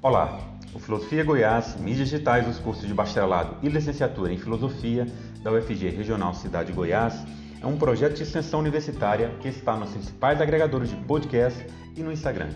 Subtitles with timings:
[0.00, 0.38] Olá,
[0.72, 5.04] o Filosofia Goiás, mídias digitais dos cursos de bacharelado e licenciatura em Filosofia
[5.42, 7.26] da UFG Regional Cidade de Goiás
[7.60, 12.12] é um projeto de extensão universitária que está nos principais agregadores de podcast e no
[12.12, 12.50] Instagram.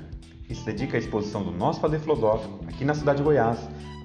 [0.48, 3.58] E se dedica à exposição do nosso fazer filosófico aqui na cidade de Goiás,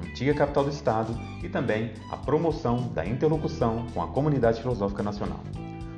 [0.03, 5.43] antiga capital do estado, e também à promoção da interlocução com a comunidade filosófica nacional.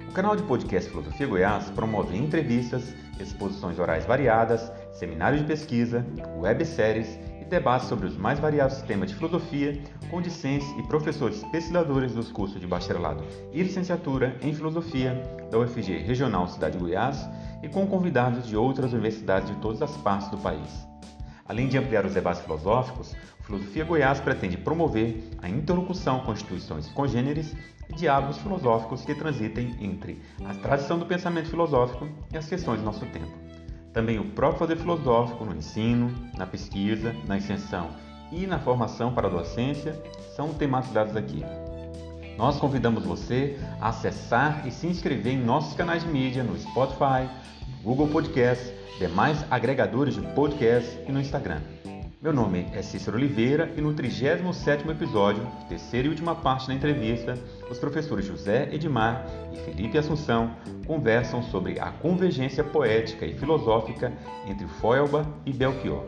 [0.09, 6.05] O canal de podcast Filosofia Goiás promove entrevistas, exposições orais variadas, seminários de pesquisa,
[6.37, 12.31] webséries debates sobre os mais variados temas de filosofia com discentes e professores pesquisadores dos
[12.31, 15.15] cursos de bacharelado e licenciatura em filosofia
[15.51, 17.27] da UFG Regional Cidade de Goiás
[17.63, 20.87] e com convidados de outras universidades de todas as partes do país.
[21.45, 27.55] Além de ampliar os debates filosóficos, Filosofia Goiás pretende promover a interlocução com instituições congêneres
[27.89, 32.85] e diálogos filosóficos que transitem entre a tradição do pensamento filosófico e as questões do
[32.85, 33.48] nosso tempo.
[33.93, 37.89] Também o próprio fazer filosófico no ensino, na pesquisa, na extensão
[38.31, 39.99] e na formação para a docência
[40.35, 41.43] são tematizados aqui.
[42.37, 47.29] Nós convidamos você a acessar e se inscrever em nossos canais de mídia no Spotify,
[47.83, 51.61] Google Podcasts, demais agregadores de podcast e no Instagram.
[52.21, 57.37] Meu nome é Cícero Oliveira e no 37º episódio, terceira e última parte da entrevista,
[57.71, 60.53] os professores José Edmar e Felipe Assunção
[60.85, 64.11] conversam sobre a convergência poética e filosófica
[64.45, 66.03] entre Feuerbach e Belchior.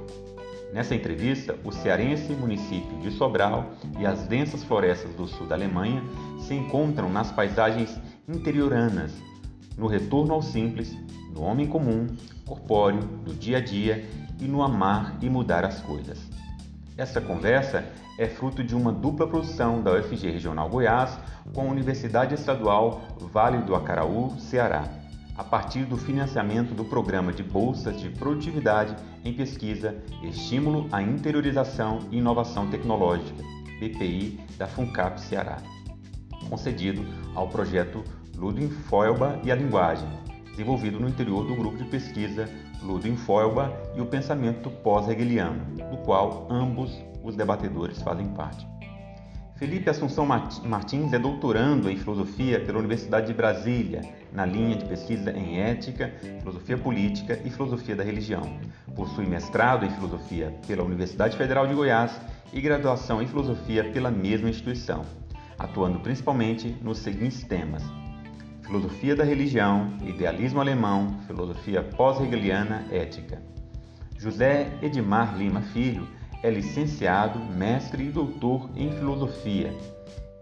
[0.73, 6.03] Nessa entrevista, o cearense município de Sobral e as densas florestas do sul da Alemanha
[6.41, 9.13] se encontram nas paisagens interioranas,
[9.77, 10.93] no retorno ao simples,
[11.33, 12.05] no homem comum,
[12.51, 14.05] corpóreo, do dia a dia
[14.39, 16.19] e no amar e mudar as coisas.
[16.97, 17.85] Essa conversa
[18.19, 21.17] é fruto de uma dupla produção da UFG Regional Goiás
[21.53, 24.83] com a Universidade Estadual Vale do Acaraú, Ceará,
[25.37, 31.99] a partir do financiamento do Programa de Bolsas de Produtividade em Pesquisa, Estímulo à Interiorização
[32.11, 33.41] e Inovação Tecnológica,
[33.79, 35.57] BPI, da FUNCAP Ceará,
[36.49, 37.01] concedido
[37.33, 38.03] ao projeto
[38.35, 40.07] Ludwig Feuerbach e a Linguagem,
[40.61, 42.47] desenvolvido no interior do grupo de pesquisa
[42.83, 48.67] Ludwig Feuerbach e o pensamento pós-hegeliano, do qual ambos os debatedores fazem parte.
[49.55, 54.01] Felipe Assunção Martins é doutorando em filosofia pela Universidade de Brasília,
[54.31, 58.59] na linha de pesquisa em ética, filosofia política e filosofia da religião.
[58.95, 62.19] Possui mestrado em filosofia pela Universidade Federal de Goiás
[62.53, 65.03] e graduação em filosofia pela mesma instituição,
[65.57, 67.83] atuando principalmente nos seguintes temas:
[68.71, 73.41] Filosofia da Religião, Idealismo Alemão, Filosofia Pós-Hegeliana, Ética.
[74.17, 76.07] José Edmar Lima Filho
[76.41, 79.77] é licenciado, mestre e doutor em Filosofia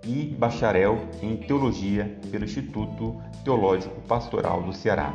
[0.05, 5.11] e bacharel em Teologia pelo Instituto Teológico Pastoral do Ceará.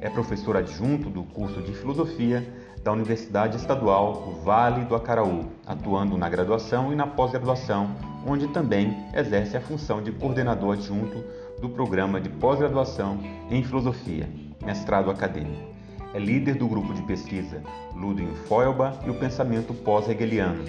[0.00, 2.44] É professor adjunto do curso de Filosofia
[2.82, 7.94] da Universidade Estadual Vale do Acaraú, atuando na graduação e na pós-graduação,
[8.26, 11.22] onde também exerce a função de coordenador adjunto
[11.60, 13.18] do programa de pós-graduação
[13.50, 14.28] em Filosofia,
[14.64, 15.70] mestrado acadêmico.
[16.12, 17.62] É líder do grupo de pesquisa
[17.94, 20.64] Ludwig Feuerbach e o pensamento pós-hegeliano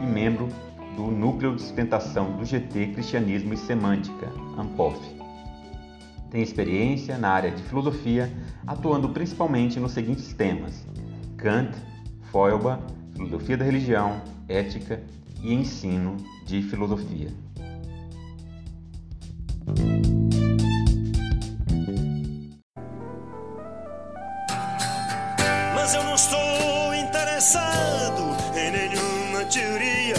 [0.00, 0.48] e membro
[0.96, 4.98] do Núcleo de Sustentação do GT Cristianismo e Semântica, ANPOF.
[6.30, 8.30] Tem experiência na área de filosofia,
[8.66, 10.86] atuando principalmente nos seguintes temas:
[11.36, 11.76] Kant,
[12.30, 12.82] Feuerbach,
[13.14, 15.00] filosofia da religião, ética
[15.42, 17.28] e ensino de filosofia.
[27.54, 30.16] Interessado em nenhuma teoria,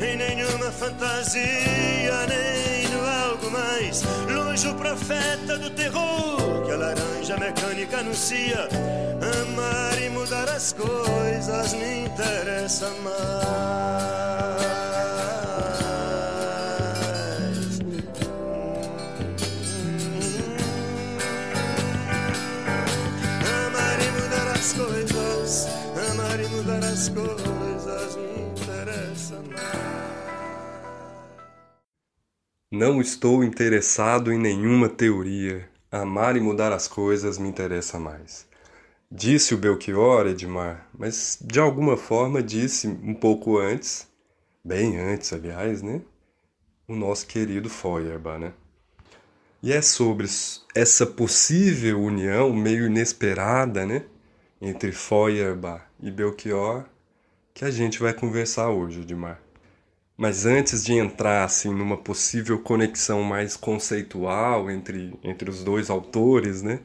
[0.00, 7.36] em nenhuma fantasia, nem no algo mais longe o profeta do terror que a laranja
[7.38, 8.68] mecânica anuncia.
[9.42, 14.87] Amar e mudar as coisas me interessa mais.
[27.16, 29.44] As coisas me interessam
[32.70, 35.68] Não estou interessado em nenhuma teoria.
[35.90, 38.46] Amar e mudar as coisas me interessa mais.
[39.10, 44.06] Disse o Belchior, Edmar, mas de alguma forma disse um pouco antes,
[44.62, 46.02] bem antes, aliás, né?
[46.86, 48.52] O nosso querido Feuerbach, né?
[49.62, 50.26] E é sobre
[50.74, 54.04] essa possível união meio inesperada, né?
[54.60, 56.84] Entre Feuerbach e Belchior
[57.58, 59.42] que a gente vai conversar hoje, Edmar.
[60.16, 66.62] Mas antes de entrar assim numa possível conexão mais conceitual entre, entre os dois autores,
[66.62, 66.78] né?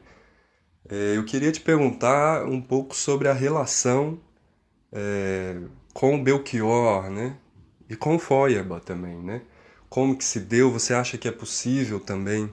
[0.90, 4.20] É, eu queria te perguntar um pouco sobre a relação
[4.92, 5.60] é,
[5.94, 7.38] com Belchior, né?
[7.88, 9.44] E com Feuerbach também, né?
[9.88, 10.72] Como que se deu?
[10.72, 12.50] Você acha que é possível também,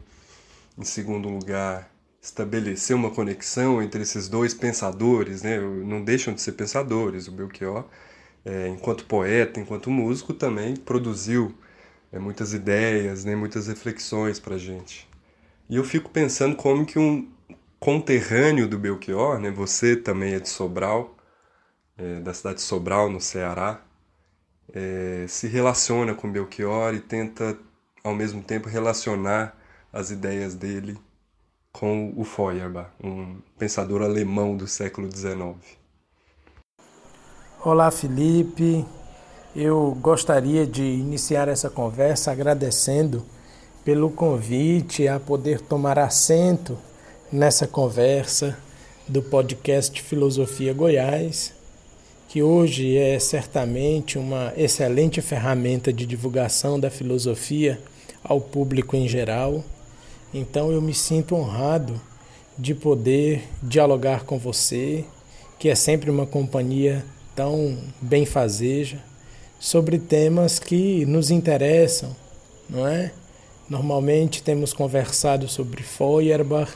[0.77, 1.91] em segundo lugar,
[2.21, 5.59] estabelecer uma conexão entre esses dois pensadores, né?
[5.59, 7.27] Não deixam de ser pensadores.
[7.27, 7.87] O Belchior,
[8.45, 11.55] é, enquanto poeta, enquanto músico, também produziu
[12.13, 13.37] é, muitas ideias, né?
[13.37, 15.09] Muitas reflexões para gente.
[15.69, 17.29] E eu fico pensando como que um
[17.79, 19.51] conterrâneo do Belchior, né?
[19.51, 21.17] Você também é de Sobral,
[21.97, 23.83] é, da cidade de Sobral, no Ceará,
[24.73, 27.59] é, se relaciona com Belchior e tenta,
[28.05, 29.57] ao mesmo tempo, relacionar
[29.93, 30.99] as ideias dele
[31.73, 35.80] com o Feuerbach, um pensador alemão do século XIX.
[37.63, 38.87] Olá, Felipe.
[39.55, 43.23] Eu gostaria de iniciar essa conversa agradecendo
[43.85, 46.79] pelo convite a poder tomar assento
[47.31, 48.57] nessa conversa
[49.07, 51.53] do podcast Filosofia Goiás
[52.31, 57.81] que hoje é certamente uma excelente ferramenta de divulgação da filosofia
[58.23, 59.65] ao público em geral.
[60.33, 62.01] Então eu me sinto honrado
[62.57, 65.05] de poder dialogar com você,
[65.59, 67.05] que é sempre uma companhia
[67.41, 68.99] tão benfazeja,
[69.59, 72.15] sobre temas que nos interessam,
[72.69, 73.13] não é?
[73.67, 76.71] Normalmente temos conversado sobre Feuerbach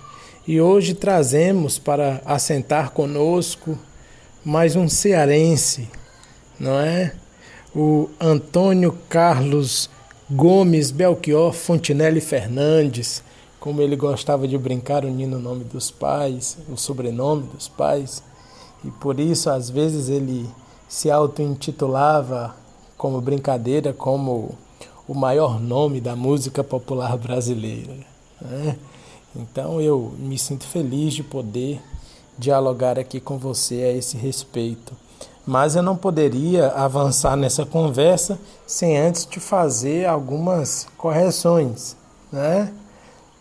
[0.48, 3.78] e hoje trazemos para assentar conosco
[4.42, 5.86] mais um cearense,
[6.58, 7.14] não é?
[7.76, 9.90] O Antônio Carlos
[10.30, 13.22] Gomes Belchior Fontinelli Fernandes,
[13.60, 18.22] como ele gostava de brincar unindo o nome dos pais, o sobrenome dos pais,
[18.84, 20.48] e por isso às vezes ele
[20.88, 22.54] se auto-intitulava
[22.96, 24.54] como brincadeira como
[25.06, 27.94] o maior nome da música popular brasileira.
[28.40, 28.76] Né?
[29.34, 31.80] Então eu me sinto feliz de poder
[32.38, 34.92] dialogar aqui com você a esse respeito.
[35.46, 41.96] Mas eu não poderia avançar nessa conversa sem antes te fazer algumas correções,
[42.32, 42.72] né?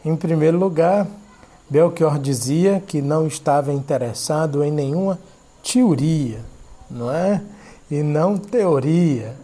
[0.03, 1.07] Em primeiro lugar,
[1.69, 5.17] Belchior dizia que não estava interessado em nenhuma
[5.63, 6.39] teoria,
[6.89, 7.41] não é?
[7.89, 9.35] E não teoria.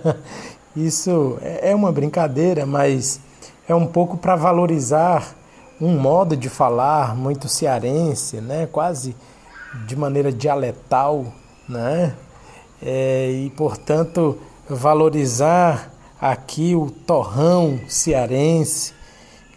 [0.76, 3.20] Isso é uma brincadeira, mas
[3.68, 5.34] é um pouco para valorizar
[5.80, 8.68] um modo de falar muito cearense, né?
[8.70, 9.16] quase
[9.86, 11.26] de maneira dialetal,
[11.68, 12.14] né?
[12.82, 14.38] É, e portanto
[14.68, 18.92] valorizar aqui o torrão cearense.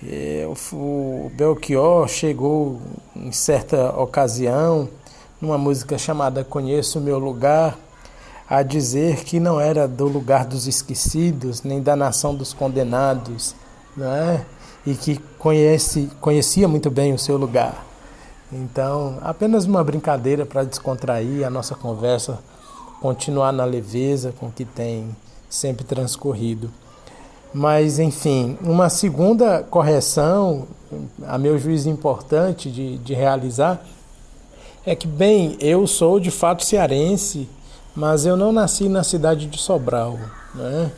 [0.05, 2.81] É, o Belchior chegou
[3.15, 4.89] em certa ocasião,
[5.43, 7.77] numa música chamada Conheço o Meu Lugar,
[8.49, 13.53] a dizer que não era do lugar dos esquecidos, nem da nação dos condenados,
[13.95, 14.45] né?
[14.87, 17.85] e que conhece, conhecia muito bem o seu lugar.
[18.53, 22.39] Então, apenas uma brincadeira para descontrair a nossa conversa,
[23.01, 25.13] continuar na leveza com que tem
[25.49, 26.71] sempre transcorrido.
[27.53, 30.67] Mas, enfim, uma segunda correção,
[31.27, 33.83] a meu juízo importante de, de realizar,
[34.85, 37.47] é que, bem, eu sou de fato cearense,
[37.95, 40.19] mas eu não nasci na cidade de Sobral.
[40.53, 40.91] Né?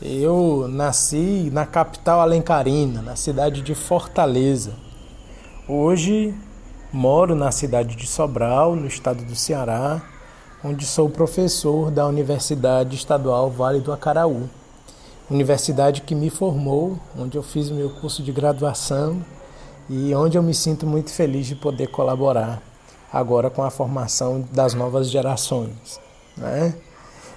[0.00, 4.72] Eu nasci na capital alencarina, na cidade de Fortaleza.
[5.68, 6.34] Hoje
[6.90, 10.00] moro na cidade de Sobral, no estado do Ceará,
[10.64, 14.48] onde sou professor da Universidade Estadual Vale do Acaraú.
[15.30, 19.22] Universidade que me formou, onde eu fiz meu curso de graduação
[19.90, 22.69] e onde eu me sinto muito feliz de poder colaborar
[23.12, 26.00] agora com a formação das novas gerações.
[26.36, 26.74] Né?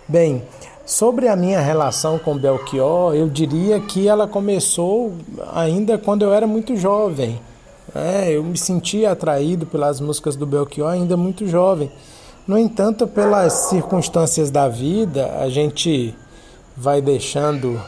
[0.07, 0.43] Bem,
[0.85, 5.13] Sobre a minha relação com Belchior, eu diria que ela começou
[5.53, 7.39] ainda quando eu era muito jovem.
[7.95, 11.89] É, eu me sentia atraído pelas músicas do Belchior ainda muito jovem.
[12.45, 16.13] No entanto, pelas circunstâncias da vida, a gente
[16.75, 17.79] vai deixando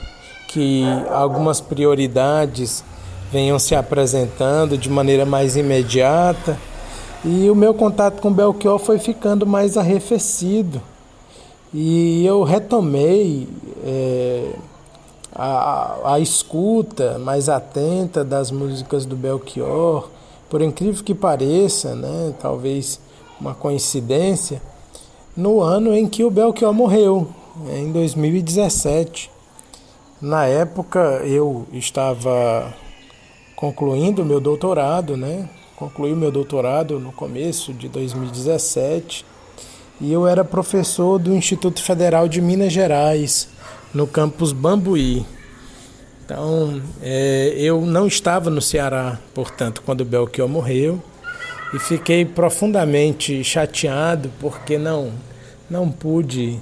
[0.48, 2.82] que algumas prioridades
[3.30, 6.58] venham se apresentando de maneira mais imediata.
[7.28, 10.80] E o meu contato com Belchior foi ficando mais arrefecido.
[11.74, 13.50] E eu retomei
[13.84, 14.52] é,
[15.34, 20.08] a, a escuta mais atenta das músicas do Belchior,
[20.48, 23.00] por incrível que pareça, né, talvez
[23.42, 24.62] uma coincidência,
[25.36, 27.28] no ano em que o Belchior morreu,
[27.74, 29.32] em 2017.
[30.22, 32.72] Na época eu estava
[33.56, 35.50] concluindo meu doutorado, né?
[35.76, 39.26] Concluí meu doutorado no começo de 2017
[40.00, 43.50] e eu era professor do Instituto Federal de Minas Gerais,
[43.94, 45.26] no campus Bambuí.
[46.24, 51.02] Então, é, eu não estava no Ceará, portanto, quando o Belchior morreu,
[51.74, 55.12] e fiquei profundamente chateado porque não
[55.70, 56.58] não pude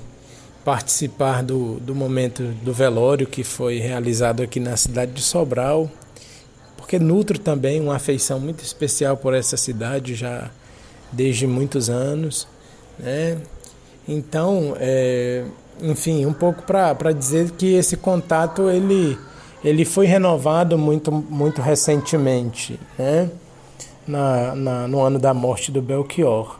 [0.63, 5.91] participar do, do momento do velório que foi realizado aqui na cidade de Sobral,
[6.93, 10.51] porque nutro também uma afeição muito especial por essa cidade já
[11.11, 12.47] desde muitos anos,
[12.99, 13.39] né?
[14.07, 15.43] Então, é,
[15.81, 19.17] enfim, um pouco para dizer que esse contato ele,
[19.63, 23.31] ele foi renovado muito, muito recentemente, né?
[24.05, 26.59] Na, na, no ano da morte do Belchior.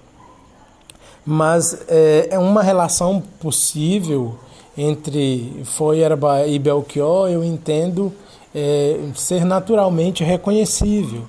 [1.23, 4.39] Mas é, é uma relação possível
[4.75, 8.11] entre Feuerbach e Belchior, eu entendo
[8.53, 11.25] é, ser naturalmente reconhecível.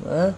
[0.00, 0.34] Né?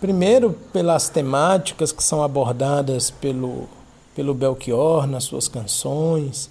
[0.00, 3.68] Primeiro, pelas temáticas que são abordadas pelo,
[4.14, 6.50] pelo Belchior nas suas canções,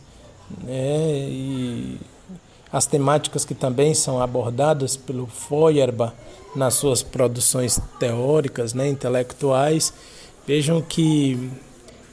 [0.63, 1.07] né?
[1.27, 1.99] e
[2.71, 6.13] as temáticas que também são abordadas pelo Feuerbach
[6.55, 8.87] nas suas produções teóricas, né?
[8.87, 9.93] intelectuais.
[10.47, 11.51] Vejam que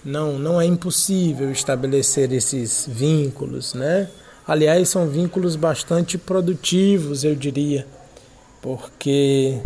[0.05, 4.09] não, não é impossível estabelecer esses vínculos, né?
[4.49, 7.87] Aliás, são vínculos bastante produtivos, eu diria,
[8.63, 9.59] porque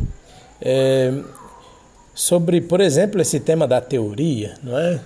[0.60, 1.22] é,
[2.12, 5.00] sobre, por exemplo, esse tema da teoria, não é?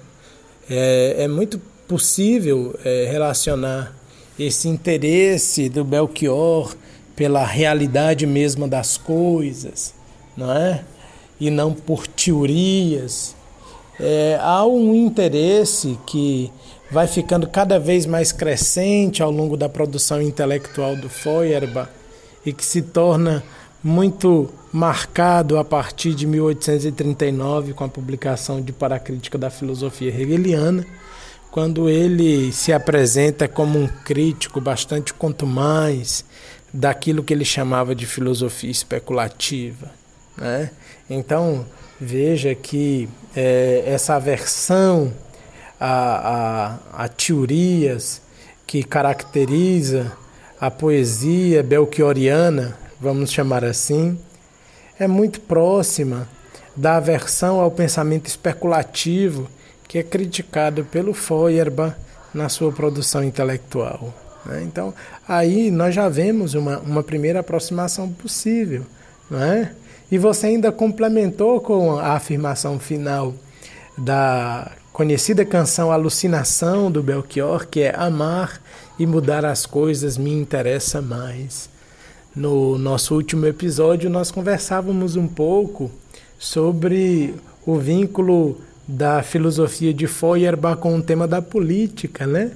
[0.70, 3.94] É, é muito possível é, relacionar
[4.38, 6.74] esse interesse do Belchior
[7.14, 9.94] pela realidade mesma das coisas,
[10.34, 10.84] não é?
[11.38, 13.36] E não por teorias
[14.00, 16.50] é, há um interesse que
[16.90, 21.90] vai ficando cada vez mais crescente ao longo da produção intelectual do Feuerbach
[22.44, 23.42] e que se torna
[23.82, 30.86] muito marcado a partir de 1839 com a publicação de Paracrítica da Filosofia Hegeliana,
[31.50, 36.24] quando ele se apresenta como um crítico bastante contumaz
[36.72, 39.90] daquilo que ele chamava de filosofia especulativa.
[40.36, 40.70] Né?
[41.08, 41.64] Então,
[41.98, 45.12] veja que é, essa aversão
[45.80, 48.22] a, a, a teorias
[48.66, 50.12] que caracteriza
[50.60, 54.18] a poesia belchioriana, vamos chamar assim,
[54.98, 56.28] é muito próxima
[56.74, 59.48] da aversão ao pensamento especulativo
[59.86, 61.94] que é criticado pelo Feuerbach
[62.34, 64.12] na sua produção intelectual.
[64.44, 64.62] Né?
[64.62, 64.92] Então,
[65.26, 68.82] aí nós já vemos uma, uma primeira aproximação possível.
[69.30, 69.72] Não é?
[70.10, 73.34] E você ainda complementou com a afirmação final
[73.98, 78.62] da conhecida canção Alucinação do Belchior, que é amar
[78.98, 81.68] e mudar as coisas me interessa mais.
[82.34, 85.90] No nosso último episódio, nós conversávamos um pouco
[86.38, 87.34] sobre
[87.66, 92.52] o vínculo da filosofia de Feuerbach com o tema da política, né?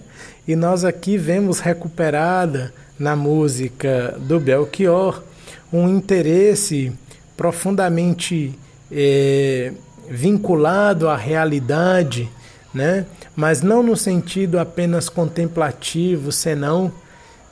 [0.48, 5.22] E nós aqui vemos recuperada na música do Belchior
[5.70, 6.90] um interesse
[7.36, 8.58] profundamente
[8.90, 9.74] é,
[10.10, 12.28] vinculado à realidade,
[12.74, 13.06] né?
[13.36, 16.92] mas não no sentido apenas contemplativo, senão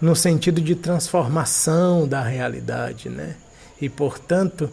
[0.01, 3.09] no sentido de transformação da realidade.
[3.09, 3.37] Né?
[3.81, 4.69] E, portanto,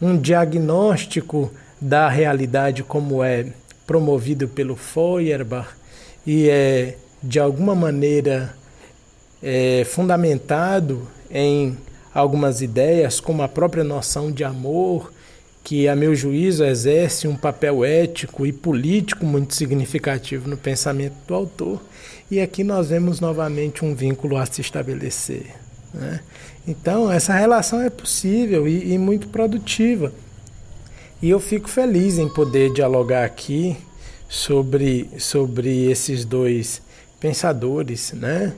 [0.00, 3.46] um diagnóstico da realidade como é
[3.86, 5.68] promovido pelo Feuerbach
[6.26, 8.54] e é, de alguma maneira,
[9.42, 11.76] é, fundamentado em
[12.12, 15.12] algumas ideias, como a própria noção de amor,
[15.66, 21.34] que, a meu juízo, exerce um papel ético e político muito significativo no pensamento do
[21.34, 21.82] autor.
[22.30, 25.46] E aqui nós vemos novamente um vínculo a se estabelecer.
[25.92, 26.20] Né?
[26.68, 30.12] Então, essa relação é possível e, e muito produtiva.
[31.20, 33.76] E eu fico feliz em poder dialogar aqui
[34.28, 36.80] sobre, sobre esses dois
[37.18, 38.54] pensadores, né?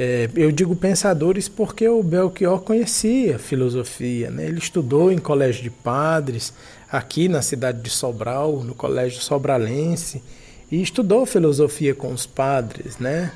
[0.00, 4.30] É, eu digo pensadores porque o Belchior conhecia filosofia.
[4.30, 4.46] Né?
[4.46, 6.54] Ele estudou em colégio de padres,
[6.88, 10.22] aqui na cidade de Sobral, no colégio sobralense,
[10.70, 12.96] e estudou filosofia com os padres.
[12.98, 13.32] Né?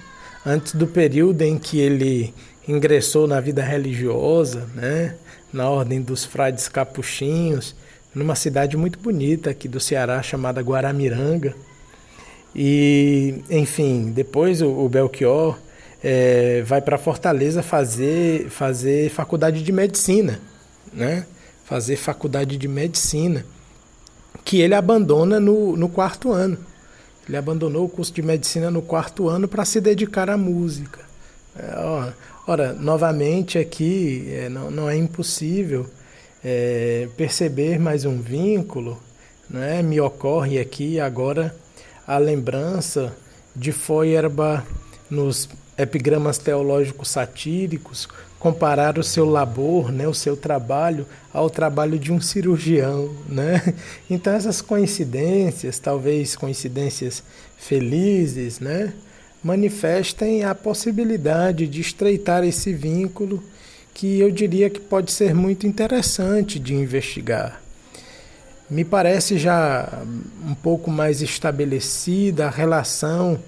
[0.47, 2.33] Antes do período em que ele
[2.69, 5.16] ingressou na vida religiosa, né?
[5.52, 7.75] na ordem dos frades capuchinhos,
[8.14, 11.57] numa cidade muito bonita aqui do Ceará chamada Guaramiranga.
[12.54, 15.59] E, enfim, depois o, o Belchior
[16.02, 20.40] é, vai para Fortaleza fazer, fazer faculdade de medicina,
[20.92, 21.26] né?
[21.64, 23.47] Fazer faculdade de medicina,
[24.44, 26.59] que ele abandona no, no quarto ano.
[27.28, 31.00] Ele abandonou o curso de medicina no quarto ano para se dedicar à música.
[31.56, 32.11] É, ó,
[32.47, 35.87] ora, novamente aqui é, não, não é impossível
[36.44, 39.00] é, perceber mais um vínculo.
[39.49, 39.82] Né?
[39.82, 41.54] Me ocorre aqui agora
[42.06, 43.14] a lembrança
[43.54, 44.66] de Feuerbach
[45.09, 52.12] nos epigramas teológicos satíricos, comparar o seu labor, né, o seu trabalho, ao trabalho de
[52.12, 53.14] um cirurgião.
[53.28, 53.74] Né?
[54.10, 57.22] Então, essas coincidências, talvez coincidências
[57.56, 58.92] felizes, né,
[59.42, 63.42] manifestem a possibilidade de estreitar esse vínculo
[63.94, 67.60] que eu diria que pode ser muito interessante de investigar.
[68.70, 70.02] Me parece já
[70.46, 73.38] um pouco mais estabelecida a relação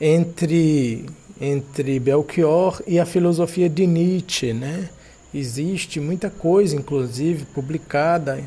[0.00, 1.06] entre
[1.44, 4.88] entre Belchior e a filosofia de Nietzsche, né?
[5.34, 8.40] Existe muita coisa, inclusive, publicada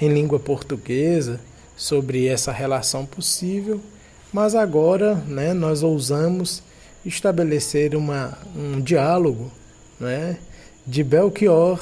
[0.00, 1.38] em língua portuguesa
[1.76, 3.80] sobre essa relação possível,
[4.32, 6.64] mas agora né, nós ousamos
[7.06, 9.52] estabelecer uma, um diálogo
[10.00, 10.36] né,
[10.84, 11.78] de Belchior,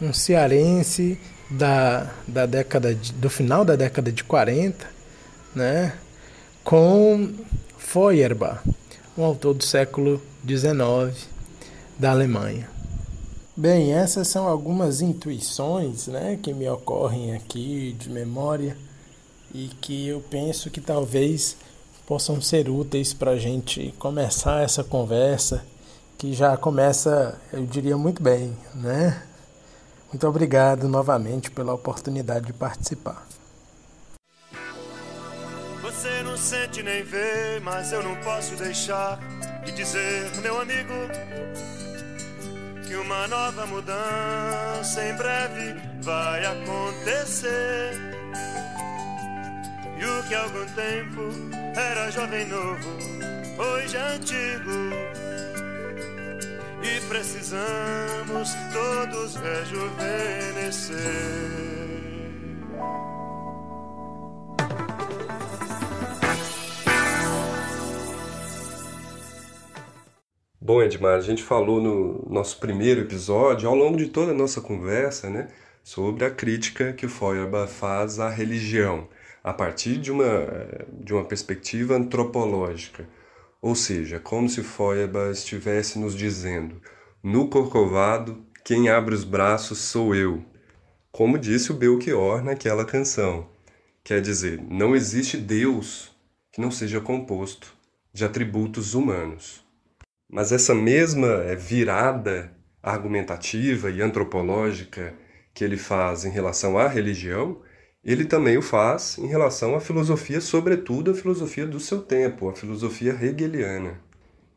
[0.00, 1.18] um cearense
[1.50, 4.86] da, da década de, do final da década de 40,
[5.54, 5.92] né,
[6.64, 7.34] com
[7.76, 8.60] Feuerbach,
[9.16, 11.28] um autor do século XIX
[11.98, 12.68] da Alemanha.
[13.56, 18.76] Bem, essas são algumas intuições né, que me ocorrem aqui de memória
[19.54, 21.56] e que eu penso que talvez
[22.06, 25.64] possam ser úteis para a gente começar essa conversa
[26.16, 29.22] que já começa, eu diria, muito bem, né?
[30.12, 33.26] Muito obrigado novamente pela oportunidade de participar.
[36.00, 39.18] Você não sente nem vê, mas eu não posso deixar
[39.66, 40.94] de dizer, meu amigo,
[42.88, 47.92] que uma nova mudança em breve vai acontecer.
[49.98, 51.20] E o que há algum tempo
[51.76, 52.96] era jovem novo,
[53.58, 54.70] hoje é antigo.
[56.82, 61.60] E precisamos todos rejuvenescer.
[70.62, 74.60] Bom, Edmar, a gente falou no nosso primeiro episódio, ao longo de toda a nossa
[74.60, 75.48] conversa, né,
[75.82, 79.08] sobre a crítica que Feuerbach faz à religião,
[79.42, 80.26] a partir de uma,
[81.02, 83.08] de uma perspectiva antropológica.
[83.62, 86.78] Ou seja, como se Feuerbach estivesse nos dizendo:
[87.22, 90.44] no Corcovado, quem abre os braços sou eu.
[91.10, 93.48] Como disse o Belchior naquela canção.
[94.04, 96.14] Quer dizer, não existe Deus
[96.52, 97.72] que não seja composto
[98.12, 99.59] de atributos humanos.
[100.30, 105.12] Mas essa mesma eh, virada argumentativa e antropológica
[105.52, 107.60] que ele faz em relação à religião,
[108.04, 112.54] ele também o faz em relação à filosofia, sobretudo a filosofia do seu tempo, a
[112.54, 114.00] filosofia hegeliana.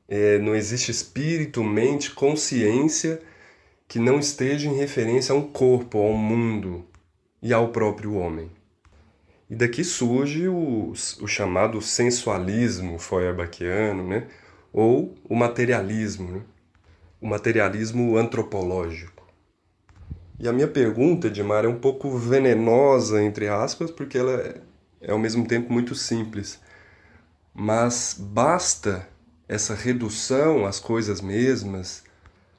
[0.08, 3.20] É, não existe espírito, mente, consciência
[3.88, 6.86] que não esteja em referência a um corpo, a um mundo
[7.42, 8.50] e ao próprio homem.
[9.50, 14.28] E daqui surge o, o chamado sensualismo feuerbachiano, né?
[14.74, 16.42] Ou o materialismo, né?
[17.22, 19.24] o materialismo antropológico.
[20.40, 24.62] E a minha pergunta, Edmar, é um pouco venenosa, entre aspas, porque ela é,
[25.00, 26.60] é ao mesmo tempo muito simples.
[27.54, 29.08] Mas basta
[29.48, 32.04] essa redução às coisas mesmas,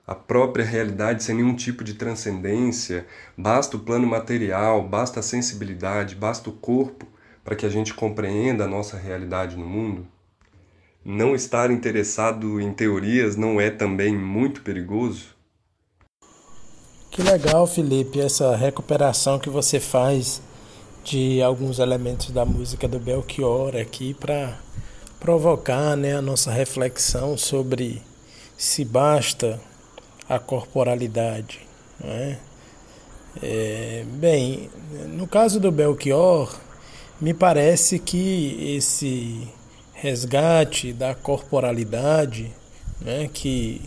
[0.06, 6.14] a própria realidade sem nenhum tipo de transcendência, basta o plano material, basta a sensibilidade,
[6.14, 7.06] basta o corpo
[7.42, 10.06] para que a gente compreenda a nossa realidade no mundo?
[11.04, 15.34] Não estar interessado em teorias não é também muito perigoso?
[17.10, 20.42] Que legal, Felipe, essa recuperação que você faz
[21.04, 24.58] de alguns elementos da música do Belchior aqui para
[25.20, 28.02] provocar né, a nossa reflexão sobre
[28.56, 29.60] se basta
[30.28, 31.60] a corporalidade.
[32.00, 32.38] Não é?
[33.42, 34.70] É, bem,
[35.08, 36.54] no caso do Belchior,
[37.20, 39.48] me parece que esse
[40.04, 42.52] resgate da corporalidade,
[43.00, 43.80] né, que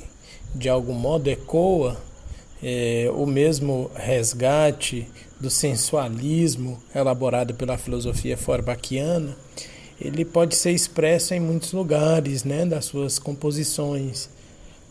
[0.56, 1.96] de algum modo ecoa
[2.64, 5.08] é, o mesmo resgate
[5.40, 9.38] do sensualismo elaborado pela filosofia forbachiana,
[10.02, 14.28] ele pode ser expresso em muitos lugares né, das suas composições.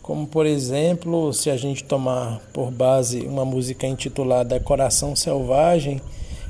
[0.01, 6.01] Como, por exemplo, se a gente tomar por base uma música intitulada Coração Selvagem,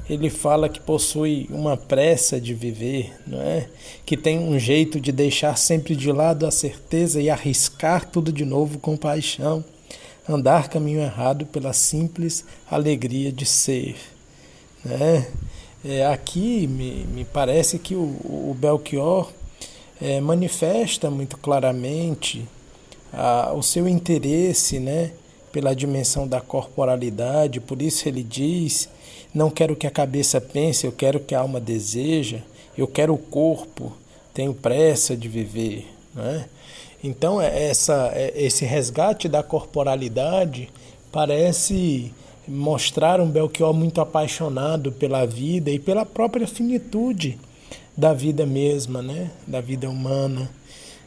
[0.10, 3.68] ele fala que possui uma pressa de viver, não é?
[4.06, 8.46] Que tem um jeito de deixar sempre de lado a certeza e arriscar tudo de
[8.46, 9.64] novo com paixão,
[10.28, 13.96] andar caminho errado pela simples alegria de ser,
[14.84, 15.28] né?
[15.86, 19.32] É, aqui me, me parece que o, o Belchior
[20.02, 22.46] é, manifesta muito claramente
[23.14, 25.12] a, o seu interesse, né?
[25.52, 28.90] Pela dimensão da corporalidade, por isso ele diz
[29.38, 32.40] não quero que a cabeça pense, eu quero que a alma deseja,
[32.78, 33.94] eu quero o corpo,
[34.34, 35.88] tenho pressa de viver.
[36.14, 36.46] Não é?
[37.04, 40.70] Então, é, essa, é, esse resgate da corporalidade
[41.12, 42.12] parece
[42.48, 47.38] mostrar um Belchior muito apaixonado pela vida e pela própria finitude
[47.96, 49.30] da vida mesma, né?
[49.46, 50.50] da vida humana.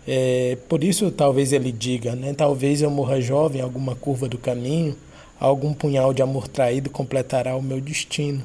[0.06, 2.32] É, por isso, talvez ele diga: né?
[2.32, 4.96] talvez eu morra jovem, alguma curva do caminho,
[5.40, 8.44] algum punhal de amor traído completará o meu destino.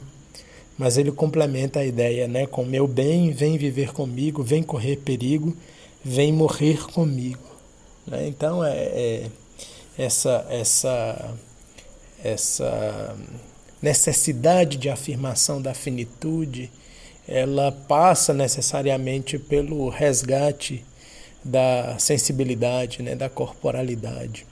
[0.77, 2.47] Mas ele complementa a ideia, né?
[2.47, 5.55] Com meu bem, vem viver comigo, vem correr perigo,
[6.03, 7.43] vem morrer comigo.
[8.07, 8.27] Né?
[8.27, 9.29] Então é, é,
[9.97, 11.35] essa essa
[12.23, 13.15] essa
[13.81, 16.71] necessidade de afirmação da finitude,
[17.27, 20.83] ela passa necessariamente pelo resgate
[21.43, 24.47] da sensibilidade, né, da corporalidade.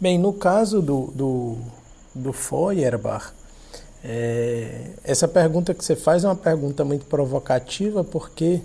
[0.00, 1.58] Bem, no caso do, do,
[2.14, 3.32] do Feuerbach,
[4.02, 8.60] é, essa pergunta que você faz é uma pergunta muito provocativa porque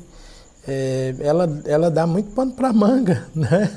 [0.68, 3.28] é, ela, ela dá muito pano para manga.
[3.36, 3.70] Né?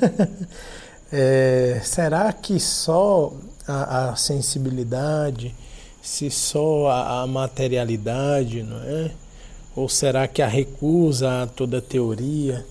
[1.15, 3.35] É, será que só
[3.69, 5.55] a, a, sensibilidade,
[6.03, 9.11] se só a, a materialidade, não é?
[9.77, 12.65] Ou será que a recusa a toda teoria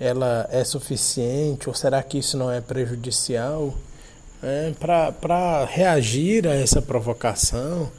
[0.00, 1.68] ela é suficiente?
[1.68, 3.74] Ou será que isso não é prejudicial?
[4.46, 7.90] É, Para reagir a essa provocação,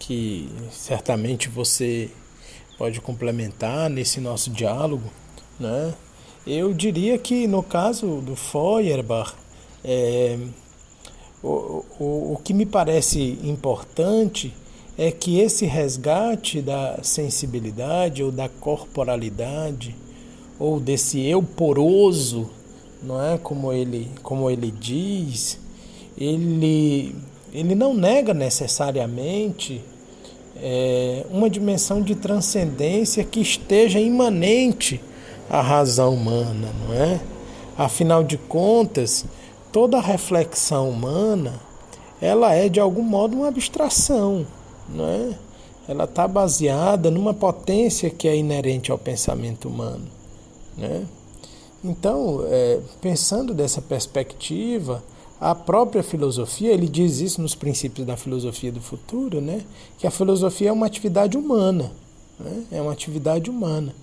[0.00, 2.10] que certamente você
[2.76, 5.08] pode complementar nesse nosso diálogo,
[5.60, 5.94] né?
[6.44, 9.34] eu diria que no caso do Feuerbach,
[9.84, 10.36] é,
[11.40, 14.52] o, o, o que me parece importante
[14.98, 19.94] é que esse resgate da sensibilidade ou da corporalidade
[20.58, 22.50] ou desse eu poroso,
[23.00, 25.60] não é como ele como ele diz,
[26.18, 27.14] ele
[27.52, 29.82] ele não nega necessariamente
[30.56, 35.00] é, uma dimensão de transcendência que esteja imanente
[35.48, 37.20] à razão humana, não é?
[37.78, 39.24] Afinal de contas,
[39.72, 41.54] toda reflexão humana
[42.20, 44.46] ela é de algum modo uma abstração,
[44.88, 45.34] não é?
[45.88, 50.06] Ela está baseada numa potência que é inerente ao pensamento humano,
[50.76, 51.06] né?
[51.84, 55.02] Então, é, pensando dessa perspectiva,
[55.40, 59.62] a própria filosofia, ele diz isso nos princípios da filosofia do futuro, né?
[59.98, 61.92] que a filosofia é uma atividade humana,
[62.40, 62.64] né?
[62.72, 63.94] é uma atividade humana.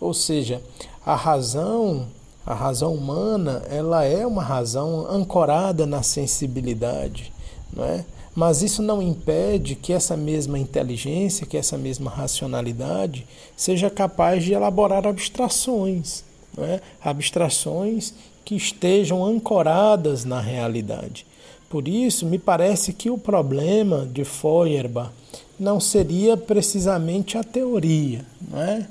[0.00, 0.60] Ou seja,
[1.04, 2.08] a razão,
[2.44, 7.32] a razão humana, ela é uma razão ancorada na sensibilidade,
[7.72, 8.04] não é?
[8.34, 13.26] Mas isso não impede que essa mesma inteligência, que essa mesma racionalidade
[13.56, 16.24] seja capaz de elaborar abstrações,
[16.58, 16.80] é?
[17.02, 18.14] abstrações
[18.50, 21.24] que estejam ancoradas na realidade.
[21.68, 25.12] Por isso, me parece que o problema de Feuerbach
[25.56, 28.88] não seria precisamente a teoria, não é?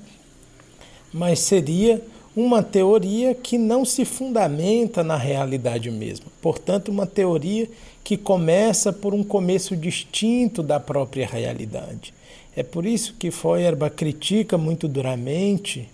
[1.12, 2.02] mas seria
[2.34, 6.28] uma teoria que não se fundamenta na realidade mesma.
[6.42, 7.70] Portanto, uma teoria
[8.02, 12.14] que começa por um começo distinto da própria realidade.
[12.56, 15.90] É por isso que Feuerbach critica muito duramente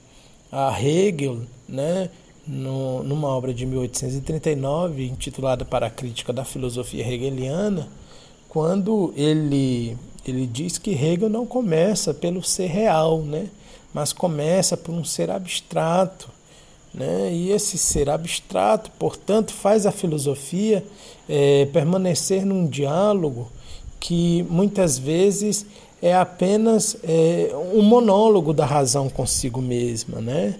[0.51, 2.11] a Hegel, né,
[2.47, 7.87] no, numa obra de 1839, intitulada Para a Crítica da Filosofia Hegeliana,
[8.49, 13.49] quando ele, ele diz que Hegel não começa pelo ser real, né?
[13.93, 16.29] mas começa por um ser abstrato.
[16.93, 17.31] Né?
[17.33, 20.85] E esse ser abstrato, portanto, faz a filosofia
[21.27, 23.51] é, permanecer num diálogo
[23.99, 25.65] que muitas vezes
[26.01, 30.55] é apenas é, um monólogo da razão consigo mesma, né?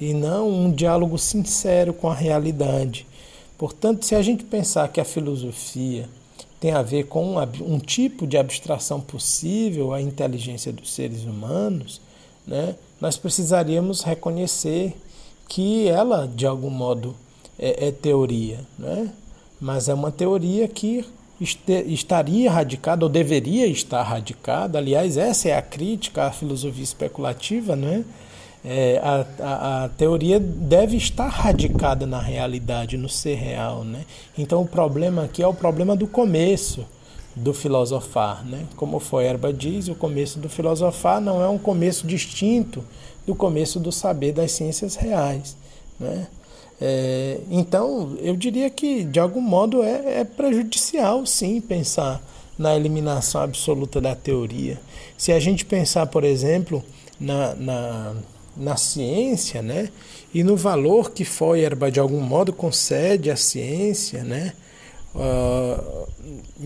[0.00, 3.06] E não um diálogo sincero com a realidade.
[3.58, 6.08] Portanto, se a gente pensar que a filosofia
[6.58, 7.38] tem a ver com um,
[7.74, 12.00] um tipo de abstração possível à inteligência dos seres humanos,
[12.46, 14.94] né, nós precisaríamos reconhecer
[15.48, 17.14] que ela, de algum modo,
[17.58, 19.12] é, é teoria, né?
[19.60, 21.04] mas é uma teoria que
[21.86, 24.78] estaria radicada, ou deveria estar radicada.
[24.78, 28.04] Aliás, essa é a crítica à filosofia especulativa, né?
[28.64, 33.84] É, a, a, a, teoria deve estar radicada na realidade, no ser real.
[33.84, 34.04] Né?
[34.36, 36.86] Então o problema aqui é o problema do começo
[37.34, 38.44] do filosofar.
[38.44, 38.66] Né?
[38.76, 42.84] Como Feuerbach diz, o começo do filosofar não é um começo distinto
[43.26, 45.56] do começo do saber das ciências reais.
[45.98, 46.26] Né?
[46.80, 52.22] É, então, eu diria que, de algum modo, é, é prejudicial, sim, pensar
[52.58, 54.80] na eliminação absoluta da teoria.
[55.16, 56.82] Se a gente pensar, por exemplo,
[57.18, 58.14] na, na
[58.60, 59.88] na ciência, né?
[60.32, 64.52] E no valor que Feuerbach de algum modo concede à ciência, né?
[65.14, 66.06] Uh,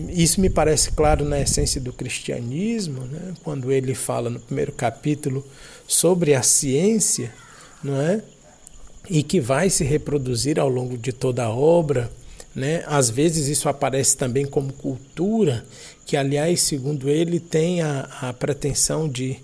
[0.09, 3.33] isso me parece claro na essência do cristianismo, né?
[3.43, 5.43] quando ele fala no primeiro capítulo
[5.87, 7.33] sobre a ciência,
[7.83, 8.21] não é?
[9.09, 12.11] e que vai se reproduzir ao longo de toda a obra.
[12.53, 12.83] Né?
[12.87, 15.65] Às vezes isso aparece também como cultura,
[16.05, 19.37] que, aliás, segundo ele, tem a, a pretensão de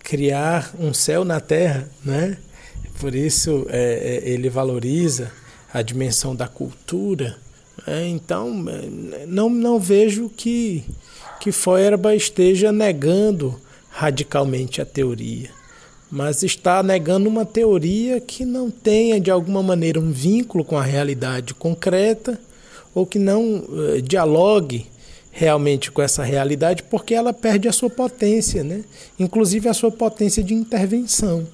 [0.00, 1.88] criar um céu na terra.
[2.04, 2.36] Né?
[2.98, 5.30] Por isso é, é ele valoriza
[5.72, 7.36] a dimensão da cultura.
[7.86, 8.08] Né?
[8.08, 10.84] Então, é, não, não vejo que,
[11.40, 13.60] que Feuerbach esteja negando
[13.90, 15.50] radicalmente a teoria
[16.10, 20.82] mas está negando uma teoria que não tenha de alguma maneira um vínculo com a
[20.82, 22.38] realidade concreta
[22.92, 24.86] ou que não uh, dialogue
[25.30, 28.84] realmente com essa realidade, porque ela perde a sua potência, né?
[29.18, 31.46] inclusive a sua potência de intervenção,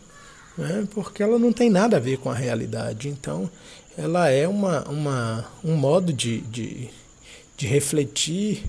[0.57, 0.87] né?
[0.95, 3.09] porque ela não tem nada a ver com a realidade.
[3.09, 3.51] Então,
[3.97, 6.89] ela é uma, uma, um modo de, de,
[7.57, 8.65] de refletir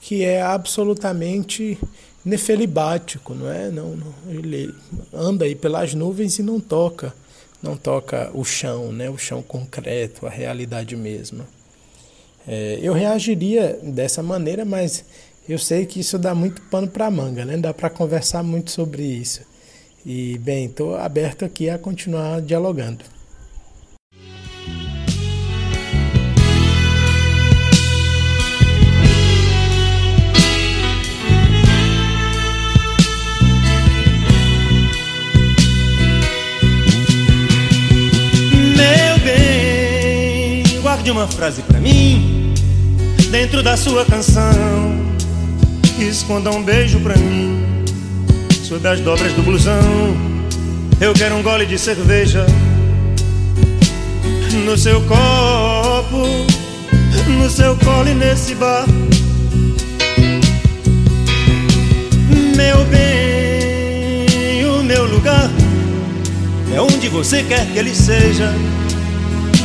[0.00, 1.78] que é absolutamente
[2.24, 3.70] nefelibático, não é?
[3.70, 4.74] Não, não, ele
[5.12, 7.14] anda aí pelas nuvens e não toca,
[7.62, 9.10] não toca o chão, né?
[9.10, 11.46] O chão concreto, a realidade mesma.
[12.46, 15.04] É, eu reagiria dessa maneira, mas
[15.48, 17.56] eu sei que isso dá muito pano para manga, né?
[17.56, 19.42] Dá para conversar muito sobre isso.
[20.04, 23.04] E bem, estou aberto aqui a continuar dialogando.
[41.08, 42.52] Uma frase pra mim
[43.30, 44.44] dentro da sua canção.
[45.98, 47.64] Esconda um beijo pra mim
[48.62, 49.80] sob as dobras do blusão.
[51.00, 52.44] Eu quero um gole de cerveja
[54.64, 56.26] no seu copo,
[57.28, 58.84] no seu colo e nesse bar.
[62.56, 65.50] Meu bem, o meu lugar
[66.74, 68.52] é onde você quer que ele seja.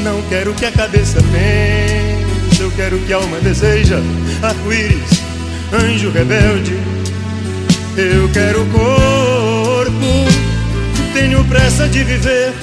[0.06, 3.98] Não quero que a cabeça pense, eu quero que a alma deseja.
[4.40, 5.20] Arco-íris,
[5.74, 6.74] anjo rebelde,
[7.98, 9.92] eu quero corpo,
[11.12, 12.54] tenho pressa de viver.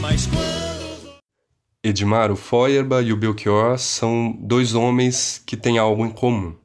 [0.00, 1.20] Mas quando...
[1.84, 6.56] Edmar, o Feuerbach e o Belchior são dois homens que têm algo em comum.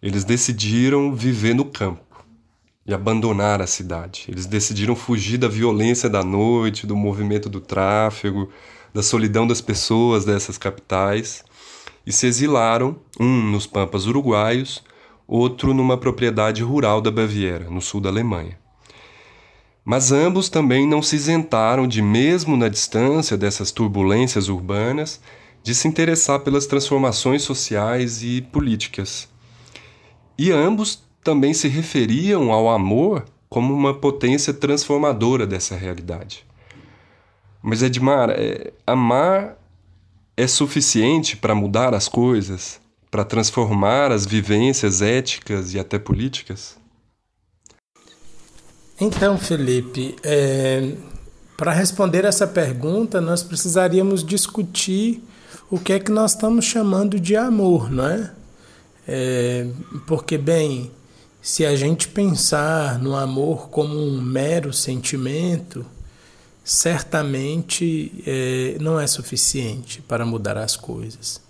[0.00, 2.03] Eles decidiram viver no campo
[2.86, 4.26] e abandonar a cidade.
[4.28, 8.50] Eles decidiram fugir da violência da noite, do movimento do tráfego,
[8.92, 11.44] da solidão das pessoas dessas capitais
[12.06, 14.82] e se exilaram, um nos Pampas uruguaios,
[15.26, 18.58] outro numa propriedade rural da Baviera, no sul da Alemanha.
[19.84, 25.20] Mas ambos também não se isentaram de, mesmo na distância dessas turbulências urbanas,
[25.62, 29.28] de se interessar pelas transformações sociais e políticas.
[30.38, 36.44] E ambos também se referiam ao amor como uma potência transformadora dessa realidade.
[37.62, 39.56] Mas Edmar, é, amar
[40.36, 42.78] é suficiente para mudar as coisas,
[43.10, 46.76] para transformar as vivências éticas e até políticas?
[49.00, 50.92] Então, Felipe, é,
[51.56, 55.22] para responder essa pergunta, nós precisaríamos discutir
[55.70, 58.32] o que é que nós estamos chamando de amor, não é?
[59.06, 59.66] é
[60.06, 60.90] porque, bem,
[61.44, 65.84] se a gente pensar no amor como um mero sentimento,
[66.64, 71.42] certamente é, não é suficiente para mudar as coisas.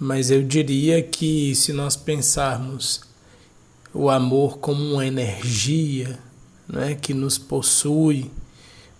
[0.00, 3.02] Mas eu diria que se nós pensarmos
[3.92, 6.18] o amor como uma energia
[6.66, 8.30] né, que nos possui,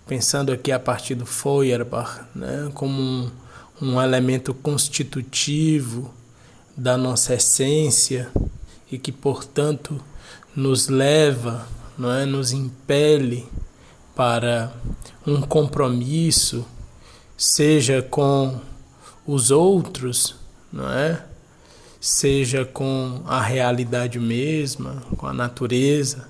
[0.05, 3.31] pensando aqui a partir do Feuerbach, né, como um,
[3.81, 6.13] um elemento constitutivo
[6.77, 8.29] da nossa essência
[8.91, 9.99] e que, portanto,
[10.55, 13.47] nos leva, não é, nos impele
[14.15, 14.73] para
[15.25, 16.65] um compromisso,
[17.37, 18.59] seja com
[19.25, 20.35] os outros,
[20.71, 21.23] não é?
[22.01, 26.27] Seja com a realidade mesma, com a natureza.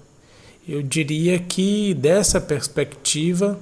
[0.68, 3.60] Eu diria que dessa perspectiva,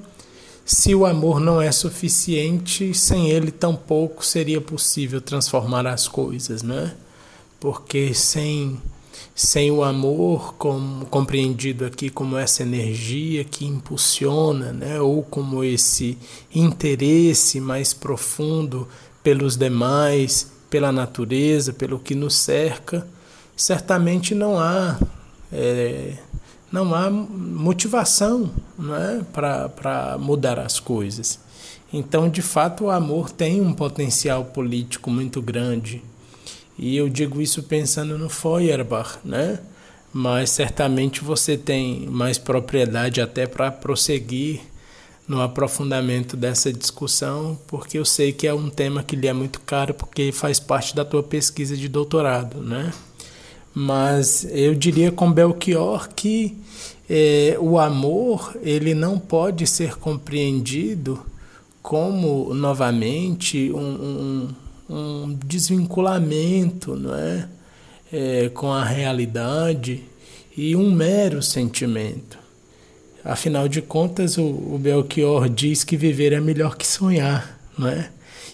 [0.66, 6.96] se o amor não é suficiente, sem ele tampouco seria possível transformar as coisas, né?
[7.60, 8.78] Porque sem
[9.36, 16.18] sem o amor como, compreendido aqui como essa energia que impulsiona, né, ou como esse
[16.54, 18.88] interesse mais profundo
[19.24, 23.08] pelos demais, pela natureza, pelo que nos cerca,
[23.56, 24.98] certamente não há
[25.52, 26.14] é,
[26.72, 31.40] não há motivação né, para mudar as coisas.
[31.92, 36.04] Então, de fato, o amor tem um potencial político muito grande,
[36.78, 39.60] e eu digo isso pensando no Feuerbach, né?
[40.14, 44.62] mas certamente você tem mais propriedade até para prosseguir
[45.28, 49.60] no aprofundamento dessa discussão, porque eu sei que é um tema que lhe é muito
[49.62, 52.94] caro, porque faz parte da tua pesquisa de doutorado, né?
[53.76, 56.58] Mas eu diria com Belchior que
[57.10, 61.24] é, o amor ele não pode ser compreendido
[61.82, 64.50] como novamente um,
[64.90, 67.48] um desvinculamento, não é?
[68.12, 70.04] é, com a realidade
[70.56, 72.38] e um mero sentimento.
[73.24, 78.10] Afinal de contas, o, o Belchior diz que viver é melhor que sonhar, não é?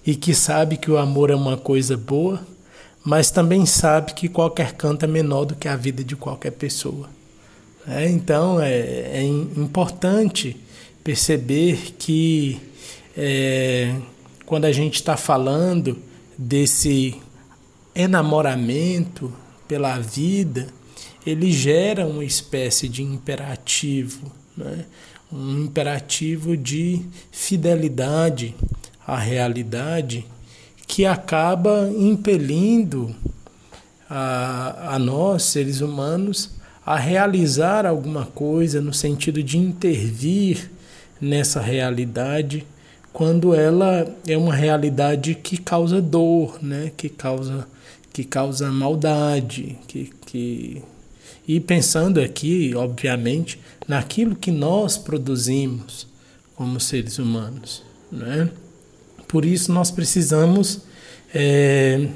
[0.06, 2.42] E que sabe que o amor é uma coisa boa,
[3.04, 7.10] mas também sabe que qualquer canto é menor do que a vida de qualquer pessoa.
[7.88, 10.58] É, então é, é, importante
[11.04, 12.60] perceber que
[13.16, 13.94] é,
[14.46, 15.98] quando a gente está falando
[16.38, 17.22] desse
[17.96, 19.32] enamoramento
[19.68, 20.68] pela vida,
[21.26, 24.86] ele gera uma espécie de imperativo, né?
[25.32, 28.56] um imperativo de fidelidade
[29.06, 30.26] à realidade
[30.86, 33.16] que acaba impelindo
[34.10, 36.52] a, a nós, seres humanos,
[36.86, 40.70] a realizar alguma coisa no sentido de intervir
[41.20, 42.66] nessa realidade
[43.14, 46.92] quando ela é uma realidade que causa dor, né?
[46.98, 47.68] que causa
[48.12, 50.84] que causa maldade, que, que...
[51.48, 56.08] e pensando aqui, obviamente, naquilo que nós produzimos
[56.56, 58.52] como seres humanos, né?
[59.28, 60.82] Por isso nós precisamos
[61.34, 62.08] é,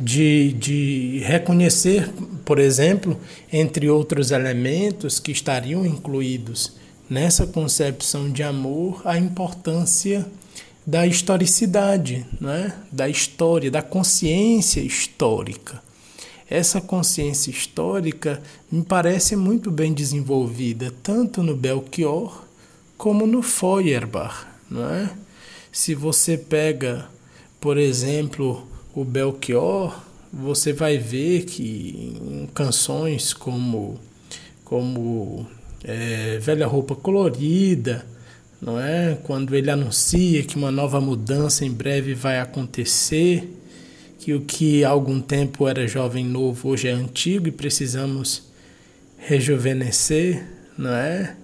[0.00, 2.10] de, de reconhecer,
[2.44, 3.16] por exemplo,
[3.52, 6.72] entre outros elementos que estariam incluídos
[7.08, 10.26] nessa concepção de amor, a importância
[10.86, 12.76] da historicidade, né?
[12.92, 15.82] da história, da consciência histórica.
[16.48, 18.40] Essa consciência histórica
[18.70, 22.44] me parece muito bem desenvolvida, tanto no Belchior
[22.96, 24.46] como no Feuerbach.
[24.70, 25.10] Não é?
[25.72, 27.08] Se você pega,
[27.60, 30.00] por exemplo, o Belchior,
[30.32, 33.98] você vai ver que em canções como,
[34.64, 35.46] como
[35.86, 38.04] é, Velha Roupa Colorida,
[38.60, 39.16] não é?
[39.22, 43.48] Quando ele anuncia que uma nova mudança em breve vai acontecer,
[44.18, 48.42] que o que há algum tempo era jovem novo hoje é antigo e precisamos
[49.18, 50.44] rejuvenescer,
[50.76, 51.36] não é?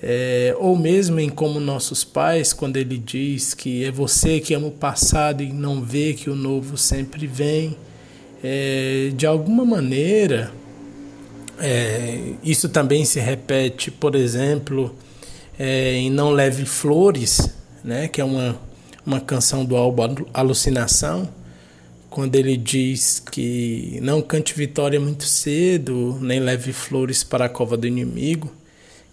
[0.00, 0.54] é?
[0.58, 4.72] ou mesmo em como nossos pais, quando ele diz que é você que ama o
[4.72, 7.76] passado e não vê que o novo sempre vem,
[8.44, 10.52] é, de alguma maneira,
[11.58, 14.94] é, isso também se repete, por exemplo,
[15.58, 17.50] é, em Não Leve Flores,
[17.84, 18.58] né, que é uma,
[19.04, 21.28] uma canção do álbum Alucinação,
[22.12, 27.74] quando ele diz que não cante vitória muito cedo, nem leve flores para a cova
[27.74, 28.52] do inimigo,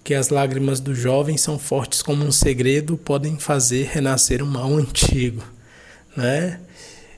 [0.04, 4.74] que as lágrimas do jovem são fortes como um segredo, podem fazer renascer um mal
[4.76, 5.42] antigo,
[6.16, 6.60] né?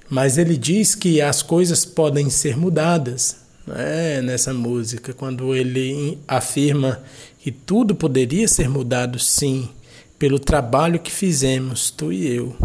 [0.07, 4.21] Mas ele diz que as coisas podem ser mudadas, né?
[4.21, 7.01] Nessa música, quando ele afirma
[7.39, 9.69] que tudo poderia ser mudado, sim,
[10.17, 12.55] pelo trabalho que fizemos, tu e eu.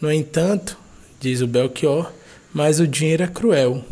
[0.00, 0.76] No entanto,
[1.20, 2.12] diz o Belchior,
[2.52, 3.84] mas o dinheiro é cruel,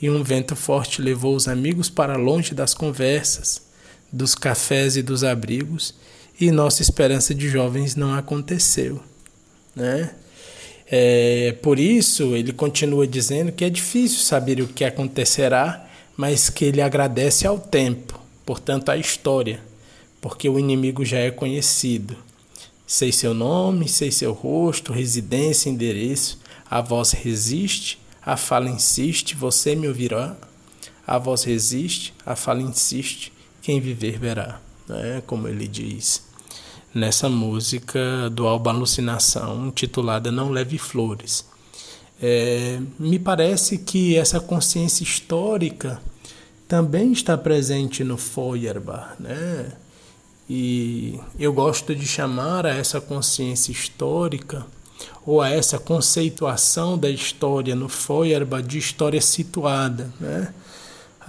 [0.00, 3.60] e um vento forte levou os amigos para longe das conversas,
[4.10, 5.94] dos cafés e dos abrigos,
[6.40, 9.02] e nossa esperança de jovens não aconteceu.
[9.76, 10.10] Né?
[10.90, 16.64] É, por isso, ele continua dizendo que é difícil saber o que acontecerá, mas que
[16.64, 19.60] ele agradece ao tempo portanto, a história,
[20.20, 22.16] porque o inimigo já é conhecido.
[22.84, 26.40] Sei seu nome, sei seu rosto, residência, endereço.
[26.68, 30.36] A voz resiste, a fala insiste, você me ouvirá.
[31.06, 34.60] A voz resiste, a fala insiste, quem viver verá.
[34.88, 36.28] É como ele diz
[36.94, 41.44] nessa música do Alba Alucinação, intitulada Não Leve Flores.
[42.22, 46.00] É, me parece que essa consciência histórica
[46.68, 49.72] também está presente no Feuerbach, né?
[50.48, 54.66] E eu gosto de chamar a essa consciência histórica
[55.24, 60.52] ou a essa conceituação da história no Feuerbach de história situada, né?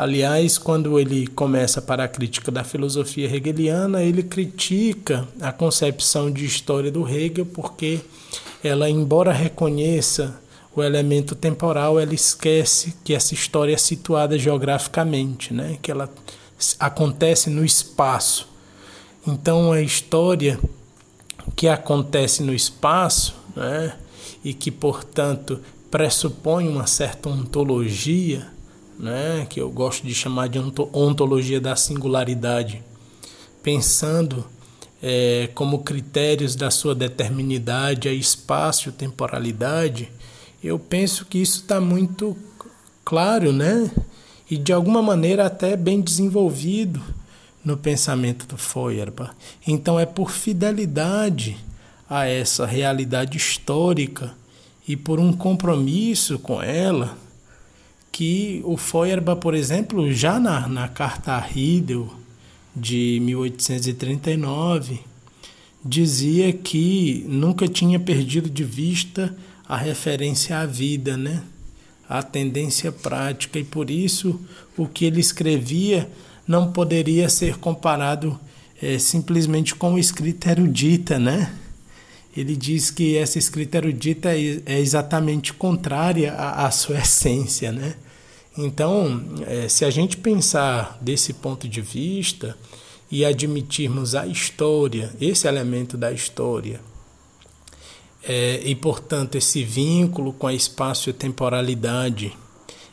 [0.01, 6.43] Aliás, quando ele começa para a crítica da filosofia hegeliana, ele critica a concepção de
[6.43, 7.99] história do Hegel porque
[8.63, 10.41] ela, embora reconheça
[10.75, 15.77] o elemento temporal ela esquece que essa história é situada geograficamente, né?
[15.79, 16.09] que ela
[16.79, 18.49] acontece no espaço.
[19.27, 20.59] Então a história
[21.55, 23.93] que acontece no espaço né?
[24.43, 25.59] e que, portanto,
[25.91, 28.49] pressupõe uma certa ontologia,
[29.01, 30.59] né, que eu gosto de chamar de
[30.93, 32.83] ontologia da singularidade,
[33.63, 34.45] pensando
[35.01, 40.11] é, como critérios da sua determinidade a espaço e temporalidade,
[40.63, 42.37] eu penso que isso está muito
[43.03, 43.89] claro, né?
[44.49, 47.01] E de alguma maneira até bem desenvolvido
[47.65, 49.31] no pensamento do Feuerbach.
[49.65, 51.57] Então é por fidelidade
[52.07, 54.35] a essa realidade histórica
[54.87, 57.17] e por um compromisso com ela
[58.11, 62.11] que o Feuerbach, por exemplo, já na, na carta a Riedel
[62.75, 64.99] de 1839,
[65.83, 69.35] dizia que nunca tinha perdido de vista
[69.67, 71.43] a referência à vida, né?
[72.11, 74.37] a tendência prática, e por isso
[74.75, 76.09] o que ele escrevia
[76.45, 78.37] não poderia ser comparado
[78.81, 81.53] é, simplesmente com escrita erudita, né?
[82.35, 87.95] Ele diz que essa escrita erudita é, é exatamente contrária à, à sua essência, né?
[88.57, 92.57] Então, é, se a gente pensar desse ponto de vista
[93.09, 96.81] e admitirmos a história, esse elemento da história,
[98.23, 102.37] é, e portanto esse vínculo com a espaço e temporalidade,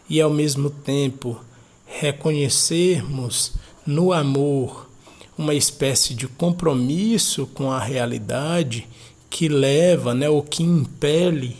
[0.09, 1.39] e ao mesmo tempo
[1.85, 3.53] reconhecermos
[3.87, 4.89] no amor
[5.37, 8.89] uma espécie de compromisso com a realidade
[9.31, 11.57] que leva, né, ou que impele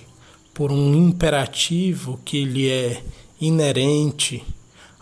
[0.55, 3.03] por um imperativo que lhe é
[3.41, 4.43] inerente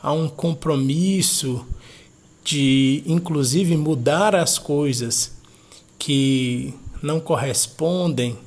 [0.02, 1.66] a um compromisso
[2.44, 5.32] de, inclusive, mudar as coisas
[5.98, 8.38] que não correspondem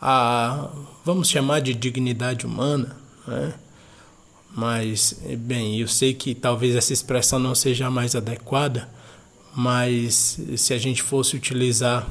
[0.00, 0.68] a,
[1.04, 2.96] vamos chamar de dignidade humana,
[3.26, 3.54] né?
[4.54, 8.88] mas, bem, eu sei que talvez essa expressão não seja a mais adequada,
[9.54, 12.06] mas se a gente fosse utilizar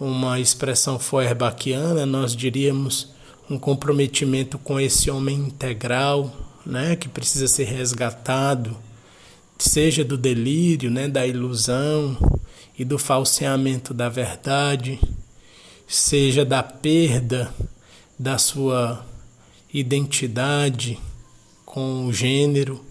[0.00, 3.12] uma expressão feuerbachiana, nós diríamos
[3.48, 6.34] um comprometimento com esse homem integral,
[6.64, 8.76] né, que precisa ser resgatado,
[9.58, 12.16] seja do delírio, né, da ilusão
[12.78, 14.98] e do falseamento da verdade,
[15.86, 17.54] seja da perda
[18.18, 19.04] da sua
[19.72, 20.98] identidade
[21.64, 22.84] com o gênero,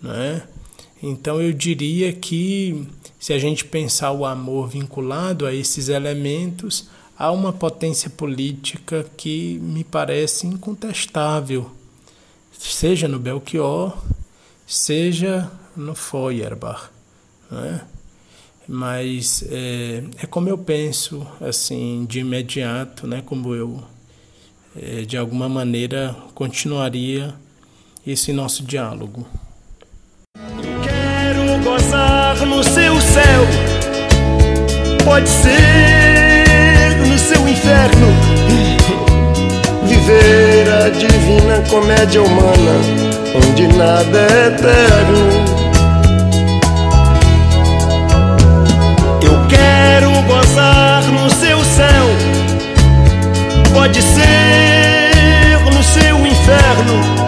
[0.00, 0.42] né?
[1.02, 2.86] Então eu diria que
[3.18, 6.88] se a gente pensar o amor vinculado a esses elementos,
[7.18, 11.70] há uma potência política que me parece incontestável
[12.60, 13.96] seja no Belchior,
[14.66, 16.90] seja no Feuerbach.
[17.50, 17.80] Né?
[18.68, 23.22] Mas é, é, como eu penso, assim, de imediato, né?
[23.24, 23.82] como eu,
[24.76, 27.34] é, de alguma maneira, continuaria
[28.06, 29.26] esse nosso diálogo.
[31.62, 33.46] Gozar no seu céu,
[35.04, 38.06] pode ser no seu inferno
[40.10, 42.74] viver a divina comédia humana,
[43.34, 45.28] onde nada é eterno.
[49.22, 52.06] Eu quero gozar no seu céu,
[53.72, 57.20] pode ser no seu inferno.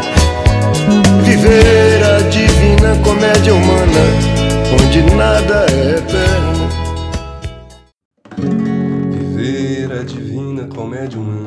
[1.22, 2.51] Viver a divina
[3.02, 4.00] comédia humana,
[4.80, 6.68] onde nada é eterno.
[9.12, 11.42] Viver a divina comédia humana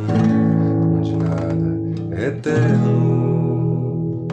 [2.27, 4.27] eterno.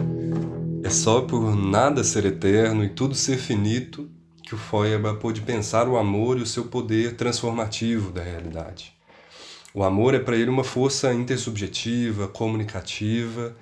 [0.83, 4.09] É só por nada ser eterno e tudo ser finito
[4.41, 8.93] que o Feuerbach pôde pensar o amor e o seu poder transformativo da realidade.
[9.73, 13.55] O amor é para ele uma força intersubjetiva, comunicativa.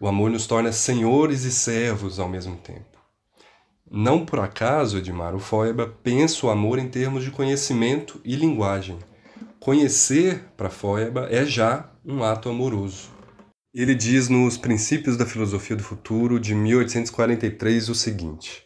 [0.00, 2.98] O amor nos torna senhores e servos ao mesmo tempo.
[3.90, 8.98] Não por acaso, Edmar, Feuerbach pensa o amor em termos de conhecimento e linguagem.
[9.58, 13.10] Conhecer, para Feuerbach, é já um ato amoroso.
[13.74, 18.64] Ele diz nos Princípios da Filosofia do Futuro, de 1843, o seguinte: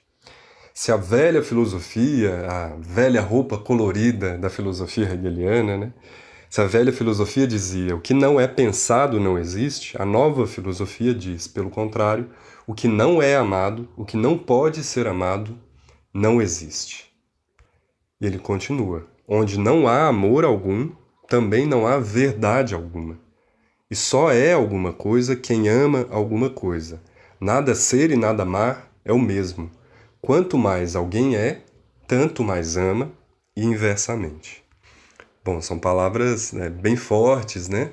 [0.74, 5.92] Se a velha filosofia, a velha roupa colorida da filosofia hegeliana, né?
[6.52, 11.14] Se a velha filosofia dizia o que não é pensado não existe, a nova filosofia
[11.14, 12.28] diz, pelo contrário,
[12.66, 15.58] o que não é amado, o que não pode ser amado,
[16.12, 17.10] não existe.
[18.20, 20.90] E ele continua: onde não há amor algum,
[21.26, 23.18] também não há verdade alguma.
[23.90, 27.00] E só é alguma coisa quem ama alguma coisa.
[27.40, 29.70] Nada ser e nada amar é o mesmo.
[30.20, 31.64] Quanto mais alguém é,
[32.06, 33.10] tanto mais ama,
[33.56, 34.61] e inversamente.
[35.44, 37.90] Bom, são palavras né, bem fortes, né?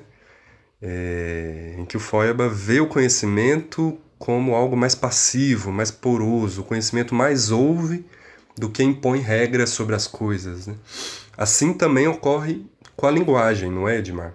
[0.80, 6.60] É, em que o Feuerbach vê o conhecimento como algo mais passivo, mais poroso.
[6.60, 8.04] O conhecimento mais ouve
[8.56, 10.66] do que impõe regras sobre as coisas.
[10.66, 10.76] Né?
[11.36, 12.64] Assim também ocorre
[12.96, 14.34] com a linguagem, não é, Edmar?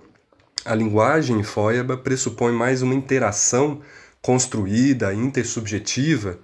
[0.65, 3.81] A linguagem em Feuerbach pressupõe mais uma interação
[4.21, 6.39] construída, intersubjetiva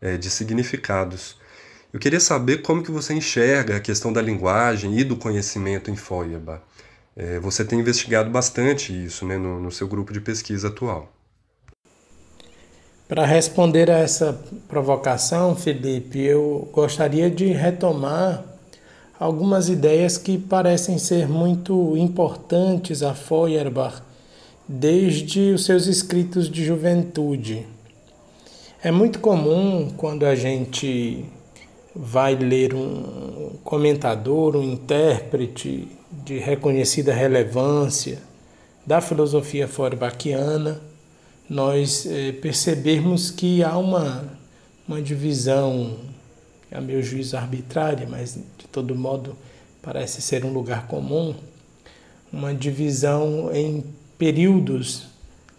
[0.00, 1.39] é, de significados.
[1.92, 5.96] Eu queria saber como que você enxerga a questão da linguagem e do conhecimento em
[5.96, 6.62] Feuerbach.
[7.16, 11.12] É, você tem investigado bastante isso né, no, no seu grupo de pesquisa atual.
[13.08, 18.44] Para responder a essa provocação, Felipe, eu gostaria de retomar
[19.18, 24.00] algumas ideias que parecem ser muito importantes a Feuerbach
[24.68, 27.66] desde os seus escritos de juventude.
[28.80, 31.24] É muito comum quando a gente
[31.94, 38.18] vai ler um comentador, um intérprete de reconhecida relevância
[38.86, 40.80] da filosofia Feuerbachiana,
[41.48, 44.24] nós eh, percebermos que há uma,
[44.86, 45.98] uma divisão,
[46.72, 49.36] a meu juízo arbitrária, mas de todo modo
[49.82, 51.34] parece ser um lugar comum,
[52.32, 53.84] uma divisão em
[54.16, 55.08] períodos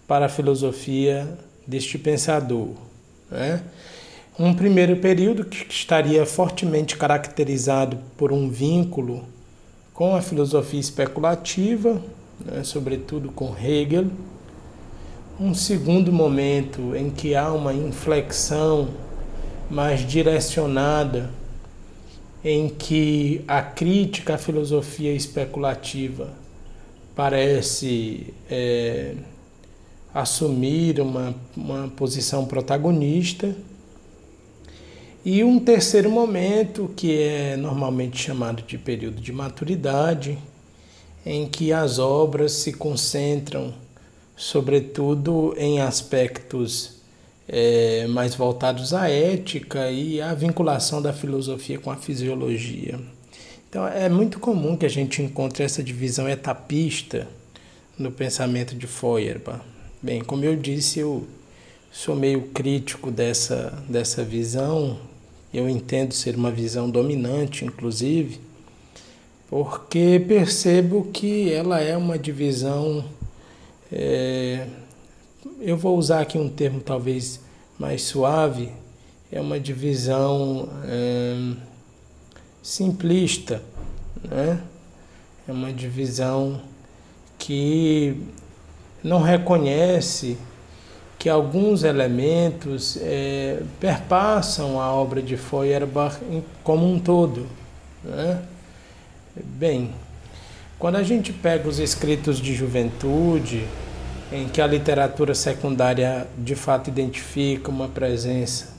[0.07, 2.69] para a filosofia deste pensador.
[3.29, 3.61] Né?
[4.39, 9.25] Um primeiro período que estaria fortemente caracterizado por um vínculo
[9.93, 12.01] com a filosofia especulativa,
[12.39, 14.07] né, sobretudo com Hegel.
[15.37, 18.89] Um segundo momento em que há uma inflexão
[19.69, 21.29] mais direcionada,
[22.43, 26.29] em que a crítica à filosofia especulativa
[27.13, 29.13] parece é,
[30.13, 33.53] assumir uma, uma posição protagonista
[35.23, 40.37] e um terceiro momento, que é normalmente chamado de período de maturidade,
[41.23, 43.73] em que as obras se concentram,
[44.35, 47.01] sobretudo, em aspectos
[47.47, 52.99] é, mais voltados à ética e à vinculação da filosofia com a fisiologia.
[53.69, 57.27] Então, é muito comum que a gente encontre essa divisão etapista
[57.97, 59.61] no pensamento de Feuerbach.
[60.01, 61.27] Bem, como eu disse, eu
[61.91, 64.99] sou meio crítico dessa, dessa visão,
[65.53, 68.39] eu entendo ser uma visão dominante, inclusive,
[69.49, 73.03] porque percebo que ela é uma divisão.
[73.91, 74.65] É,
[75.59, 77.41] eu vou usar aqui um termo talvez
[77.77, 78.71] mais suave,
[79.31, 81.55] é uma divisão é,
[82.61, 83.61] simplista,
[84.23, 84.61] né?
[85.47, 86.61] é uma divisão
[87.37, 88.15] que
[89.03, 90.37] não reconhece
[91.21, 96.17] que alguns elementos é, perpassam a obra de Feuerbach
[96.63, 97.45] como um todo.
[98.03, 98.41] Né?
[99.35, 99.91] Bem,
[100.79, 103.67] quando a gente pega os escritos de juventude,
[104.31, 108.69] em que a literatura secundária de fato identifica uma presença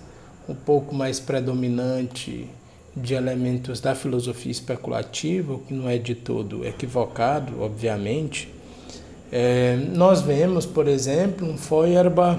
[0.49, 2.49] um pouco mais predominante
[2.97, 8.53] de elementos da filosofia especulativa, o que não é de todo equivocado, obviamente,
[9.35, 12.39] é, nós vemos, por exemplo, um Feuerbach,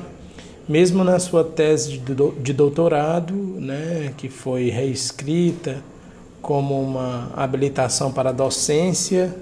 [0.70, 5.84] mesmo na sua tese de doutorado, né, que foi reescrita
[6.40, 9.36] como uma habilitação para docência,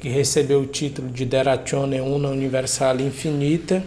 [0.00, 3.82] que recebeu o título de Der Ratione Una Universale Infinita,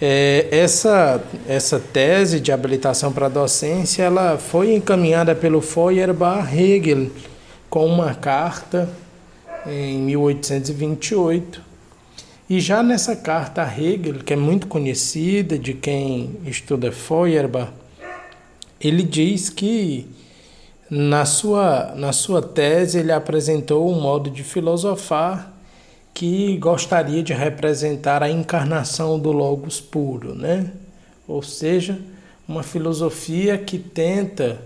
[0.00, 7.10] é, essa, essa tese de habilitação para docência ela foi encaminhada pelo Feuerbach Hegel
[7.70, 8.90] com uma carta
[9.66, 11.65] em 1828
[12.48, 17.72] e já nessa carta a Hegel, que é muito conhecida de quem estuda Feuerbach,
[18.80, 20.08] ele diz que
[20.88, 25.52] na sua, na sua tese ele apresentou um modo de filosofar
[26.14, 30.70] que gostaria de representar a encarnação do Logos puro, né?
[31.26, 31.98] ou seja,
[32.46, 34.60] uma filosofia que tenta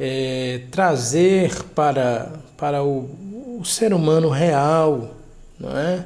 [0.00, 5.14] é, trazer para, para o, o ser humano real,
[5.58, 6.04] não é?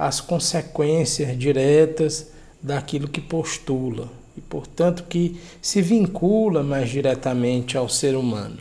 [0.00, 2.28] As consequências diretas
[2.62, 8.56] daquilo que postula e, portanto, que se vincula mais diretamente ao ser humano.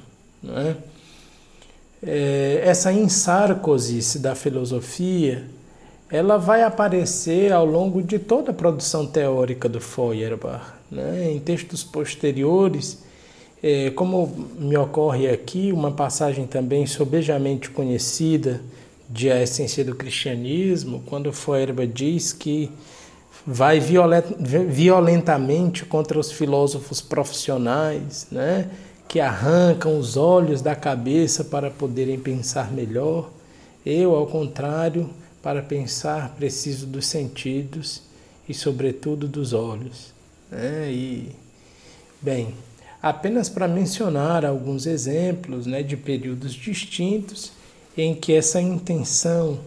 [0.45, 0.75] É?
[2.03, 5.45] É, essa ensarcose da filosofia
[6.11, 10.73] ela vai aparecer ao longo de toda a produção teórica do Feuerbach.
[10.91, 11.31] Né?
[11.31, 13.01] Em textos posteriores,
[13.63, 18.59] é, como me ocorre aqui, uma passagem também sobejamente conhecida
[19.09, 22.71] de A Essência do Cristianismo, quando Feuerbach diz que
[23.45, 28.69] vai violentamente contra os filósofos profissionais, né,
[29.07, 33.31] que arrancam os olhos da cabeça para poderem pensar melhor.
[33.83, 35.09] Eu, ao contrário,
[35.41, 38.03] para pensar preciso dos sentidos
[38.47, 40.13] e, sobretudo, dos olhos.
[40.51, 40.91] Né?
[40.91, 41.31] E,
[42.21, 42.53] bem,
[43.01, 47.57] apenas para mencionar alguns exemplos né, de períodos distintos
[47.97, 49.59] em que essa intenção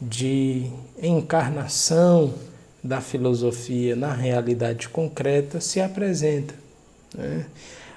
[0.00, 0.70] de
[1.02, 2.34] encarnação
[2.82, 6.54] da filosofia na realidade concreta se apresenta.
[7.16, 7.46] Né?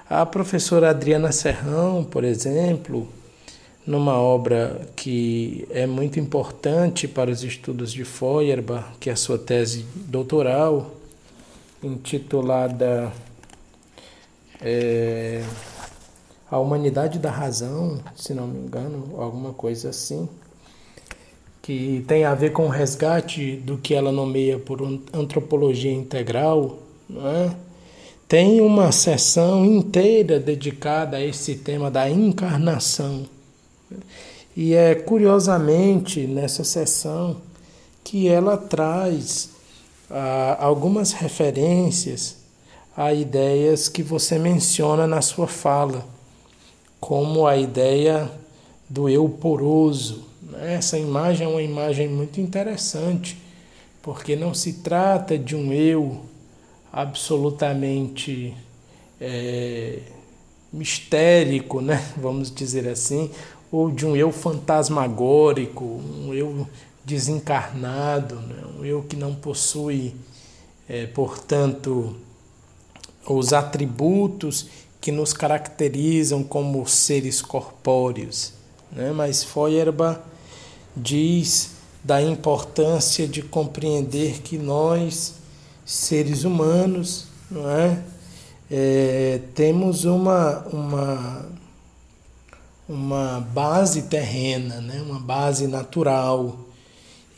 [0.08, 3.06] A professora Adriana Serrão, por exemplo,
[3.86, 9.38] numa obra que é muito importante para os estudos de Feuerbach, que é a sua
[9.38, 10.94] tese doutoral,
[11.82, 13.12] intitulada
[14.60, 15.42] é,
[16.50, 20.28] A Humanidade da Razão, se não me engano, alguma coisa assim
[21.68, 24.80] que tem a ver com o resgate do que ela nomeia por
[25.12, 26.78] antropologia integral,
[27.14, 27.54] é?
[28.26, 33.26] tem uma sessão inteira dedicada a esse tema da encarnação.
[34.56, 37.36] E é curiosamente nessa sessão
[38.02, 39.50] que ela traz
[40.10, 42.36] ah, algumas referências
[42.96, 46.02] a ideias que você menciona na sua fala,
[47.00, 48.30] como a ideia
[48.88, 50.26] do eu poroso,
[50.60, 53.38] essa imagem é uma imagem muito interessante,
[54.02, 56.22] porque não se trata de um eu
[56.92, 58.54] absolutamente
[59.20, 60.00] é,
[60.72, 62.12] mistérico, né?
[62.16, 63.30] vamos dizer assim,
[63.70, 66.66] ou de um eu fantasmagórico, um eu
[67.04, 68.62] desencarnado, né?
[68.78, 70.14] um eu que não possui,
[70.88, 72.16] é, portanto,
[73.26, 74.68] os atributos
[75.08, 78.52] que nos caracterizam como seres corpóreos.
[78.92, 79.10] Né?
[79.10, 80.20] Mas Feuerbach
[80.94, 81.70] diz
[82.04, 85.36] da importância de compreender que nós,
[85.82, 88.02] seres humanos, não é?
[88.70, 91.46] é temos uma, uma,
[92.86, 95.00] uma base terrena, né?
[95.00, 96.54] uma base natural.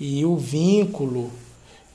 [0.01, 1.31] E o vínculo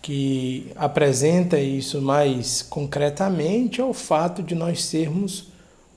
[0.02, 5.54] que apresenta isso mais concretamente é o fato de nós sermos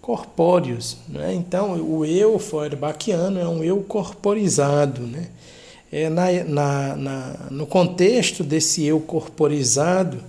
[0.08, 0.96] corpóreos.
[1.06, 1.34] Né?
[1.34, 5.02] Então, o eu feuerbachiano é um eu corporizado.
[5.02, 5.28] Né?
[5.92, 10.24] é na, na, na, no contexto desse eu corporizado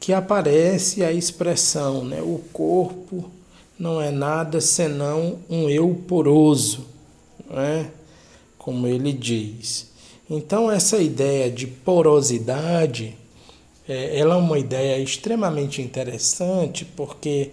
[0.00, 2.22] que aparece a expressão, né?
[2.22, 3.30] o corpo
[3.78, 6.86] não é nada senão um eu poroso,
[7.50, 7.90] né?
[8.56, 9.88] como ele diz.
[10.30, 13.14] Então, essa ideia de porosidade
[13.86, 17.50] é, ela é uma ideia extremamente interessante, porque,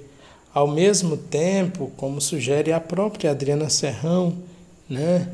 [0.55, 4.37] ao mesmo tempo, como sugere a própria Adriana Serrão,
[4.89, 5.27] né?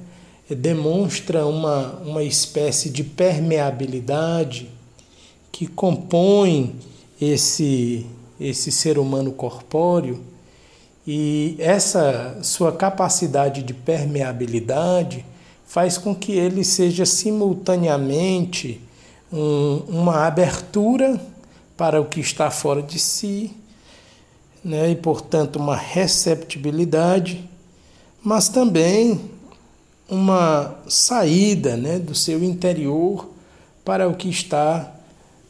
[0.49, 4.67] demonstra uma, uma espécie de permeabilidade
[5.51, 6.75] que compõe
[7.21, 8.07] esse,
[8.39, 10.19] esse ser humano corpóreo
[11.05, 15.23] e essa sua capacidade de permeabilidade
[15.67, 18.81] faz com que ele seja simultaneamente
[19.31, 21.21] um, uma abertura
[21.77, 23.51] para o que está fora de si,
[24.63, 27.49] né, e portanto uma receptibilidade,
[28.23, 29.19] mas também
[30.07, 33.29] uma saída né, do seu interior
[33.83, 34.93] para o que está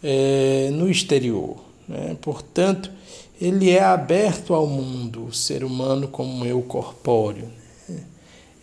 [0.03, 1.57] é, no exterior.
[1.87, 2.15] Né?
[2.21, 2.91] Portanto,
[3.39, 7.49] ele é aberto ao mundo, o ser humano como eu corpóreo.
[7.89, 8.03] Né?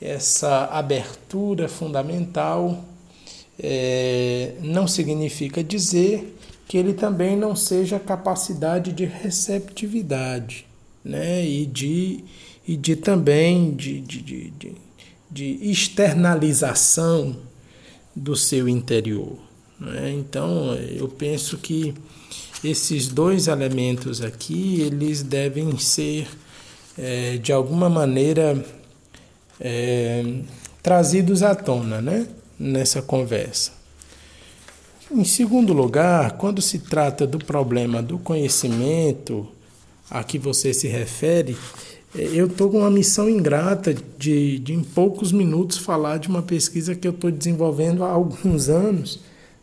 [0.01, 2.78] Essa abertura fundamental
[3.59, 6.38] é, não significa dizer
[6.69, 10.66] que ele também não seja capacidade de receptividade
[11.03, 11.43] né?
[11.45, 12.23] e, de,
[12.66, 14.73] e de também de, de, de,
[15.31, 17.37] de externalização
[18.14, 19.39] do seu interior.
[19.81, 20.12] Né?
[20.12, 21.95] Então, eu penso que
[22.62, 26.29] esses dois elementos aqui eles devem ser
[26.99, 28.62] é, de alguma maneira
[29.59, 30.23] é,
[30.83, 32.27] trazidos à tona, né?
[32.59, 33.78] Nessa conversa.
[35.11, 39.48] Em segundo lugar, quando se trata do problema do conhecimento
[40.11, 41.56] a que você se refere,
[42.14, 46.94] eu estou com uma missão ingrata de, de, em poucos minutos, falar de uma pesquisa
[46.94, 49.20] que eu estou desenvolvendo há alguns anos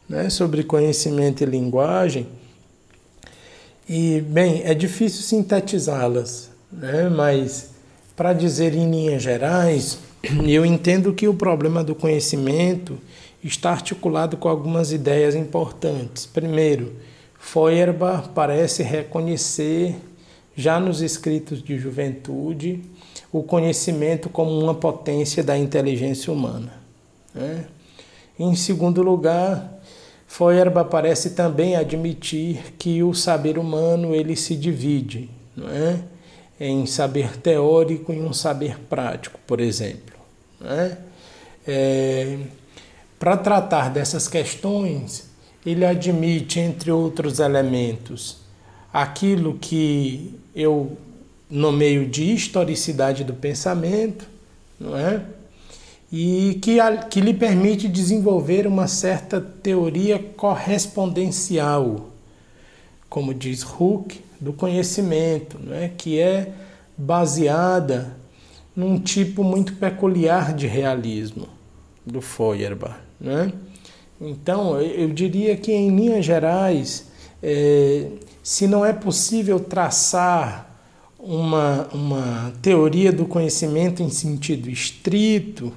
[0.09, 2.25] né, sobre conhecimento e linguagem.
[3.87, 7.69] E, bem, é difícil sintetizá-las, né, mas,
[8.15, 9.99] para dizer em linhas gerais,
[10.47, 12.97] eu entendo que o problema do conhecimento
[13.47, 16.25] está articulado com algumas ideias importantes.
[16.25, 16.93] Primeiro,
[17.39, 19.95] Feuerbach parece reconhecer
[20.55, 22.81] já nos escritos de juventude,
[23.31, 26.73] o conhecimento como uma potência da inteligência humana.
[27.33, 27.65] Né?
[28.39, 29.79] Em segundo lugar,
[30.27, 35.99] Feuerbach parece também admitir que o saber humano ele se divide não é?
[36.59, 40.15] em saber teórico e um saber prático, por exemplo.
[40.63, 40.97] É?
[41.67, 42.37] É,
[43.19, 45.29] Para tratar dessas questões,
[45.65, 48.37] ele admite, entre outros elementos,
[48.93, 50.97] aquilo que eu
[51.49, 54.27] nomeio de historicidade do pensamento,
[54.79, 55.21] não é?
[56.11, 56.77] e que,
[57.09, 62.09] que lhe permite desenvolver uma certa teoria correspondencial,
[63.09, 66.53] como diz Huck, do conhecimento, né, que é
[66.97, 68.15] baseada
[68.75, 71.47] num tipo muito peculiar de realismo
[72.05, 73.04] do Feuerbach.
[73.19, 73.51] Né?
[74.19, 77.07] Então, eu diria que, em linhas gerais,
[77.41, 78.07] é,
[78.41, 80.69] se não é possível traçar
[81.19, 85.73] uma, uma teoria do conhecimento em sentido estrito,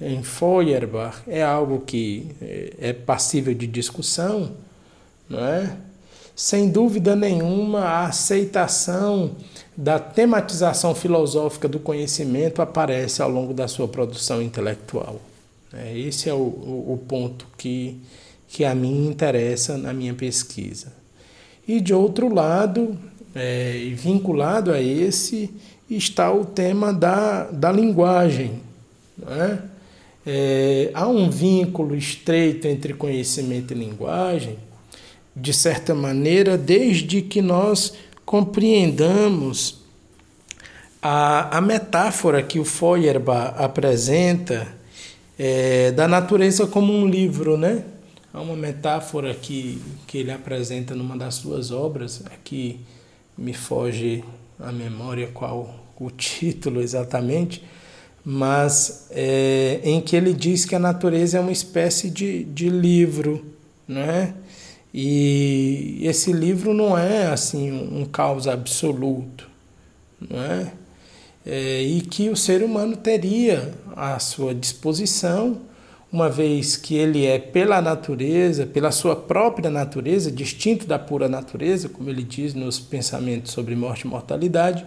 [0.00, 4.52] em Feuerbach, é algo que é, é passível de discussão,
[5.28, 5.76] não é?
[6.34, 9.36] Sem dúvida nenhuma, a aceitação
[9.74, 15.18] da tematização filosófica do conhecimento aparece ao longo da sua produção intelectual.
[15.76, 17.96] É, esse é o, o, o ponto que,
[18.48, 20.92] que a mim interessa na minha pesquisa.
[21.66, 22.96] E de outro lado,
[23.34, 25.50] é, vinculado a esse,
[25.90, 28.60] está o tema da, da linguagem.
[29.28, 29.58] É?
[30.26, 34.58] É, há um vínculo estreito entre conhecimento e linguagem,
[35.34, 37.92] de certa maneira, desde que nós
[38.24, 39.82] compreendamos
[41.00, 44.75] a, a metáfora que o Feuerbach apresenta
[45.38, 47.84] é, da natureza como um livro, né?
[48.32, 52.80] Há uma metáfora que, que ele apresenta numa das suas obras, que
[53.36, 54.22] me foge
[54.58, 57.62] a memória qual o título exatamente,
[58.24, 63.44] mas é, em que ele diz que a natureza é uma espécie de, de livro,
[63.86, 64.34] né?
[64.92, 69.48] E esse livro não é assim um caos absoluto,
[70.18, 70.72] não é?
[71.46, 71.82] É?
[71.82, 75.58] E que o ser humano teria à sua disposição,
[76.12, 81.88] uma vez que ele é pela natureza, pela sua própria natureza, distinto da pura natureza,
[81.88, 84.84] como ele diz nos pensamentos sobre morte e mortalidade,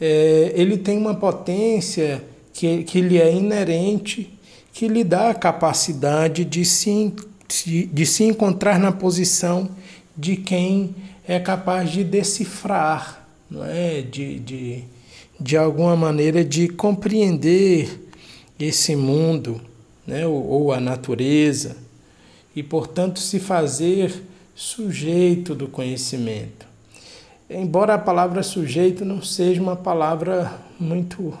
[0.00, 4.32] é, ele tem uma potência que, que lhe é inerente,
[4.72, 7.12] que lhe dá a capacidade de se
[7.92, 9.70] de se encontrar na posição
[10.14, 10.94] de quem
[11.26, 14.02] é capaz de decifrar, não é?
[14.02, 14.84] de, de,
[15.38, 18.08] de alguma maneira de compreender
[18.58, 19.60] esse mundo
[20.06, 20.26] né?
[20.26, 21.76] ou, ou a natureza
[22.54, 24.22] e, portanto, se fazer
[24.54, 26.66] sujeito do conhecimento.
[27.48, 31.32] Embora a palavra sujeito não seja uma palavra muito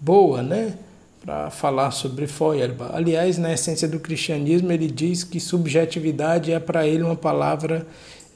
[0.00, 0.76] boa, né?
[1.24, 2.90] para falar sobre Feuerbach.
[2.94, 7.86] Aliás, na essência do cristianismo, ele diz que subjetividade é para ele uma palavra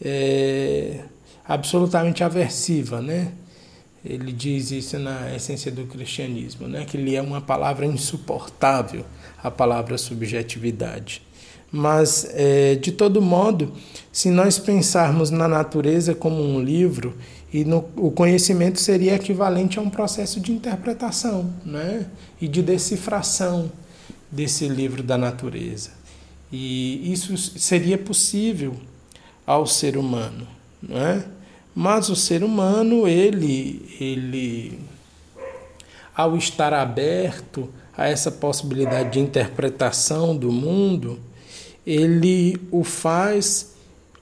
[0.00, 1.00] é,
[1.44, 3.32] absolutamente aversiva, né?
[4.08, 6.84] Ele diz isso na essência do cristianismo, né?
[6.84, 9.04] Que ele é uma palavra insuportável,
[9.42, 11.22] a palavra subjetividade.
[11.70, 13.72] Mas, é, de todo modo,
[14.12, 17.14] se nós pensarmos na natureza como um livro,
[17.52, 22.06] e no, o conhecimento seria equivalente a um processo de interpretação né?
[22.40, 23.70] e de decifração
[24.30, 25.90] desse livro da natureza.
[26.52, 28.74] E isso seria possível
[29.46, 30.46] ao ser humano.
[30.82, 31.24] Né?
[31.78, 34.78] Mas o ser humano, ele, ele,
[36.16, 41.18] ao estar aberto a essa possibilidade de interpretação do mundo,
[41.86, 43.74] ele o faz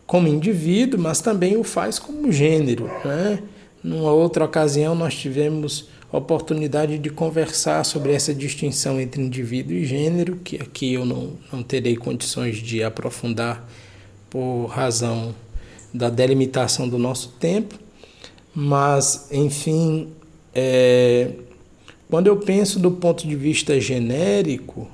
[0.05, 2.91] como indivíduo, mas também o faz como gênero.
[3.05, 3.41] Né?
[3.85, 10.41] Numa outra ocasião, nós tivemos oportunidade de conversar sobre essa distinção entre indivíduo e gênero,
[10.43, 13.65] que aqui eu não, não terei condições de aprofundar
[14.29, 15.33] por razão
[15.95, 17.77] da delimitação do nosso tempo,
[18.53, 20.09] mas, enfim,
[20.53, 21.31] é,
[22.11, 24.89] quando eu penso do ponto de vista genérico,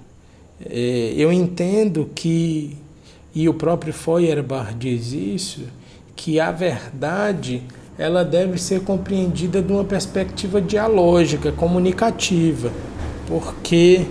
[0.65, 2.77] é, eu entendo que
[3.35, 5.61] e o próprio Feuerbach diz isso,
[6.17, 7.63] que a verdade
[7.97, 12.73] ela deve ser compreendida de uma perspectiva dialógica, comunicativa,
[13.27, 14.07] porque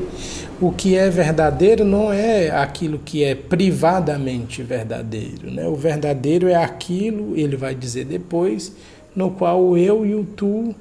[0.61, 5.49] o que é verdadeiro não é aquilo que é privadamente verdadeiro.
[5.49, 5.65] Né?
[5.67, 8.73] O verdadeiro é aquilo, ele vai dizer depois,
[9.15, 10.75] no qual o eu e o tu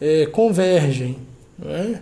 [0.00, 1.16] é, convergem.
[1.64, 1.98] É?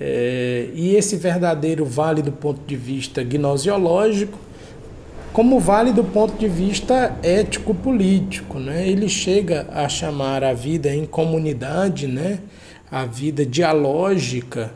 [0.00, 4.36] É, e esse verdadeiro vale do ponto de vista gnosiológico,
[5.32, 8.58] como vale do ponto de vista ético-político.
[8.58, 8.88] Né?
[8.88, 12.40] Ele chega a chamar a vida em comunidade, né?
[12.90, 14.72] a vida dialógica,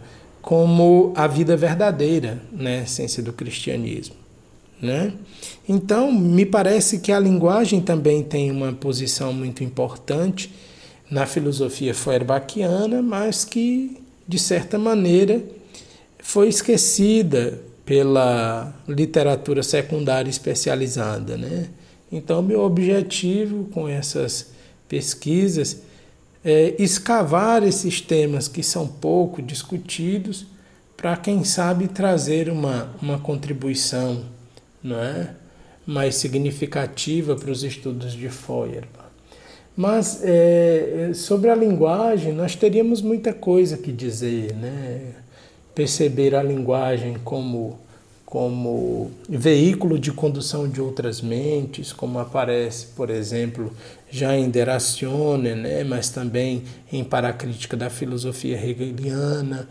[0.46, 2.84] como a vida verdadeira, né?
[2.84, 4.14] essência do cristianismo.
[4.80, 5.12] Né?
[5.68, 10.54] Então, me parece que a linguagem também tem uma posição muito importante
[11.10, 15.42] na filosofia feuerbachiana, mas que, de certa maneira,
[16.20, 21.70] foi esquecida pela literatura secundária especializada, né?
[22.10, 24.50] Então, meu objetivo com essas
[24.88, 25.78] pesquisas
[26.48, 30.46] é escavar esses temas que são pouco discutidos
[30.96, 34.24] para quem sabe trazer uma, uma contribuição
[34.82, 35.30] não é?
[35.84, 39.06] mais significativa para os estudos de Feuerbach.
[39.76, 45.12] Mas é, sobre a linguagem, nós teríamos muita coisa que dizer, né?
[45.74, 47.78] perceber a linguagem como,
[48.26, 53.72] como veículo de condução de outras mentes, como aparece, por exemplo,
[54.10, 55.84] já em Deracione, né?
[55.84, 59.68] mas também em Paracrítica da Filosofia Hegeliana,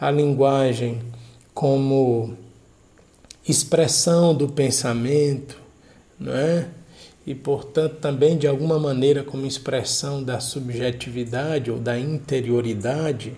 [0.00, 1.02] a linguagem
[1.52, 2.34] como
[3.46, 5.58] expressão do pensamento,
[6.18, 6.66] não é?
[7.26, 13.34] E, portanto, também de alguma maneira como expressão da subjetividade ou da interioridade,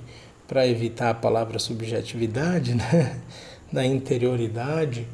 [0.46, 3.20] para evitar a palavra subjetividade, né?
[3.72, 5.06] Da interioridade,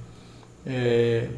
[0.64, 1.28] é,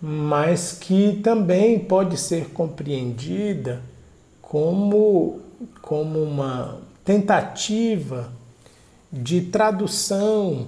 [0.00, 3.82] mas que também pode ser compreendida
[4.40, 5.40] como,
[5.80, 8.30] como uma tentativa
[9.12, 10.66] de tradução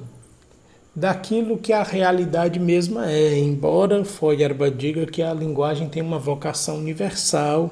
[0.94, 6.78] daquilo que a realidade mesma é, embora Feuerbach diga que a linguagem tem uma vocação
[6.78, 7.70] universal,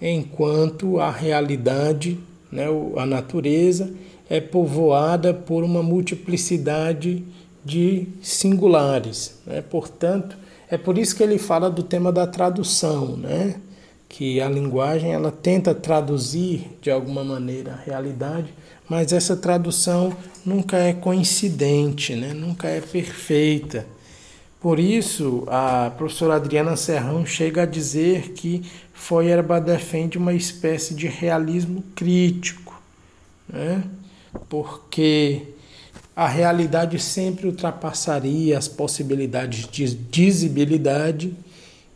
[0.00, 2.18] enquanto a realidade,
[2.50, 3.92] né, a natureza,
[4.32, 7.22] é povoada por uma multiplicidade
[7.62, 9.34] de singulares.
[9.46, 9.60] Né?
[9.60, 10.38] Portanto,
[10.70, 13.56] é por isso que ele fala do tema da tradução, né?
[14.08, 18.54] que a linguagem ela tenta traduzir de alguma maneira a realidade,
[18.88, 20.16] mas essa tradução
[20.46, 22.32] nunca é coincidente, né?
[22.32, 23.84] nunca é perfeita.
[24.58, 28.62] Por isso, a professora Adriana Serrão chega a dizer que
[28.94, 32.80] Feuerbach defende uma espécie de realismo crítico,
[33.46, 33.84] né?
[34.48, 35.42] Porque
[36.14, 41.34] a realidade sempre ultrapassaria as possibilidades de dizibilidade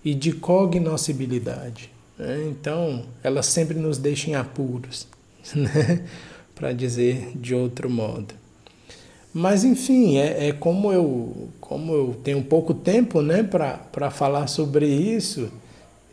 [0.05, 1.91] e de cognoscibilidade.
[2.18, 2.47] Né?
[2.49, 5.07] Então, ela sempre nos deixa em apuros.
[5.55, 6.03] Né?
[6.57, 8.34] para dizer de outro modo.
[9.32, 14.87] Mas enfim, é, é, como, eu, como eu tenho pouco tempo né, para falar sobre
[14.87, 15.51] isso,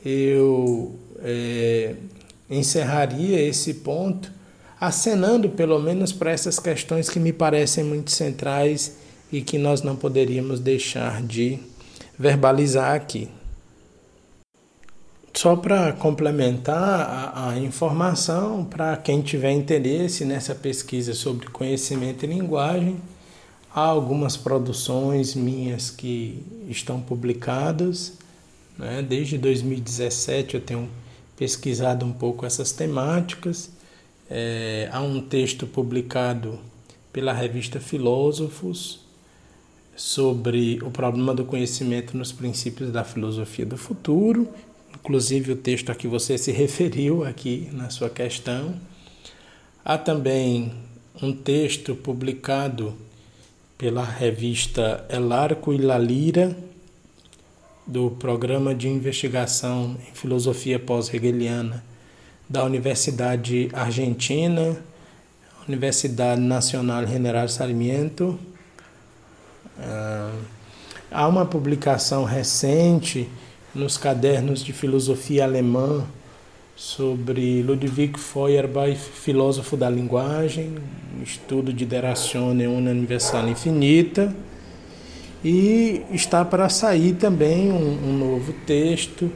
[0.05, 1.95] eu é,
[2.49, 4.29] encerraria esse ponto
[4.85, 8.97] acenando pelo menos para essas questões que me parecem muito centrais
[9.31, 11.57] e que nós não poderíamos deixar de
[12.19, 13.29] verbalizar aqui.
[15.33, 16.99] Só para complementar
[17.33, 22.97] a, a informação, para quem tiver interesse nessa pesquisa sobre conhecimento e linguagem,
[23.73, 28.13] há algumas produções minhas que estão publicadas.
[28.77, 29.01] Né?
[29.01, 30.89] Desde 2017 eu tenho
[31.37, 33.71] pesquisado um pouco essas temáticas.
[34.35, 36.59] É, há um texto publicado
[37.11, 39.01] pela revista Filósofos
[39.95, 44.49] sobre o problema do conhecimento nos princípios da filosofia do futuro,
[44.91, 48.73] inclusive o texto a que você se referiu aqui na sua questão.
[49.85, 50.73] Há também
[51.21, 52.95] um texto publicado
[53.77, 56.57] pela revista El Arco e La Lira,
[57.85, 61.92] do Programa de Investigação em Filosofia Pós-Hegeliana
[62.49, 64.77] da Universidade Argentina,
[65.67, 68.37] Universidade Nacional General Sarmiento.
[69.79, 70.33] Ah,
[71.11, 73.29] há uma publicação recente
[73.73, 76.05] nos cadernos de filosofia alemã
[76.75, 80.75] sobre Ludwig Feuerbach, filósofo da linguagem,
[81.23, 84.33] estudo de Der Ratione una universal infinita.
[85.43, 89.29] E está para sair também um, um novo texto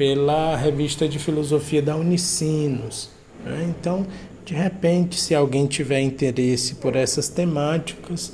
[0.00, 3.10] pela revista de filosofia da Unicinos.
[3.44, 3.66] Né?
[3.68, 4.06] Então,
[4.46, 8.32] de repente, se alguém tiver interesse por essas temáticas,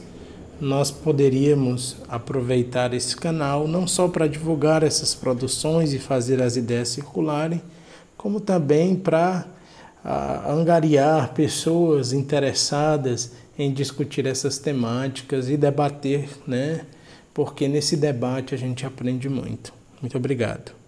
[0.61, 6.91] nós poderíamos aproveitar esse canal não só para divulgar essas produções e fazer as ideias
[6.91, 7.61] circularem,
[8.17, 9.45] como também para
[10.05, 16.83] uh, angariar pessoas interessadas em discutir essas temáticas e debater, né?
[17.35, 19.75] Porque nesse debate a gente aprende muito.
[20.01, 20.86] Muito obrigado.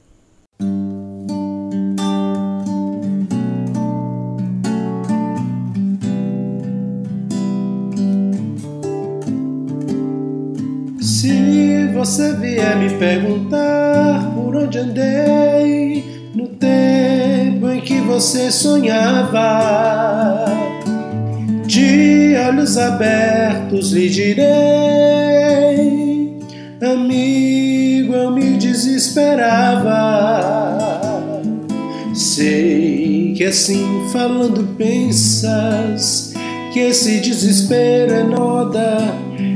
[11.99, 20.47] Você vier me perguntar por onde andei no tempo em que você sonhava,
[21.67, 24.47] de olhos abertos lhe direi,
[26.81, 27.58] amigo,
[28.29, 30.21] eu me desesperava.
[32.15, 36.35] Sei que assim falando pensas
[36.73, 38.99] que esse desespero é noda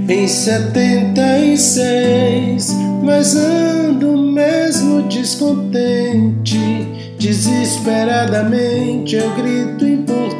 [0.08, 6.58] em setenta e seis, mas ando mesmo descontente.
[7.18, 10.32] Desesperadamente eu grito em português.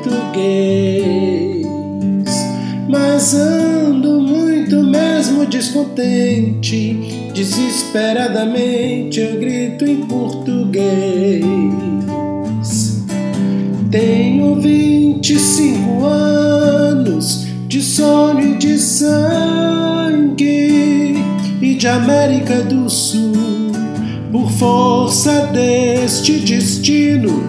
[2.89, 7.21] mas ando muito mesmo descontente.
[7.35, 11.43] Desesperadamente eu grito em português.
[13.91, 20.45] Tenho 25 anos de sonho e de sangue
[21.62, 23.72] e de América do Sul.
[24.30, 27.43] Por força deste destino,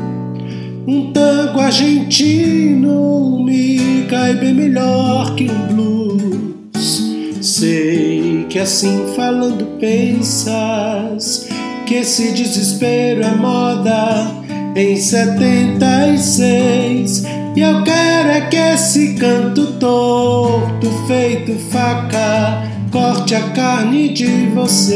[0.88, 7.04] um tango argentino me cai bem melhor que um blues.
[7.42, 11.50] Sei que assim falando pensas
[11.88, 14.28] que esse desespero é moda
[14.76, 17.24] em 76.
[17.56, 24.94] E eu quero é que esse canto torto, feito faca, corte a carne de vocês.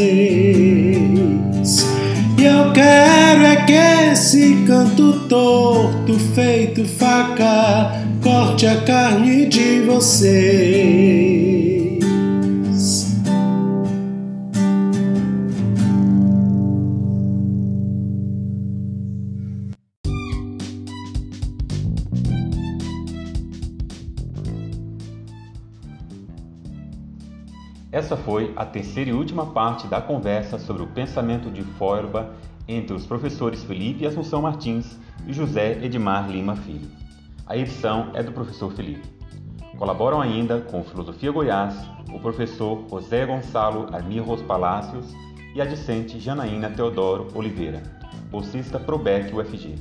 [2.37, 3.73] E eu quero é que
[4.11, 11.56] esse canto torto, feito faca, corte a carne de vocês.
[27.97, 32.29] Essa foi a terceira e última parte da conversa sobre o pensamento de Feuerbach
[32.67, 36.87] entre os professores Felipe Assunção Martins e José Edmar Lima Filho.
[37.47, 39.01] A edição é do professor Felipe.
[39.79, 41.73] Colaboram ainda com Filosofia Goiás
[42.13, 45.15] o professor José Gonçalo Armirros Palácios
[45.55, 47.81] e a discente Janaína Teodoro Oliveira,
[48.29, 49.73] bolsista Probec UFG.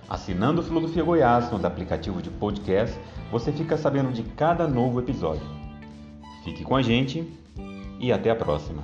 [0.09, 2.99] Assinando Filosofia Goiás nos aplicativos de podcast,
[3.31, 5.45] você fica sabendo de cada novo episódio.
[6.43, 7.31] Fique com a gente
[7.99, 8.83] e até a próxima.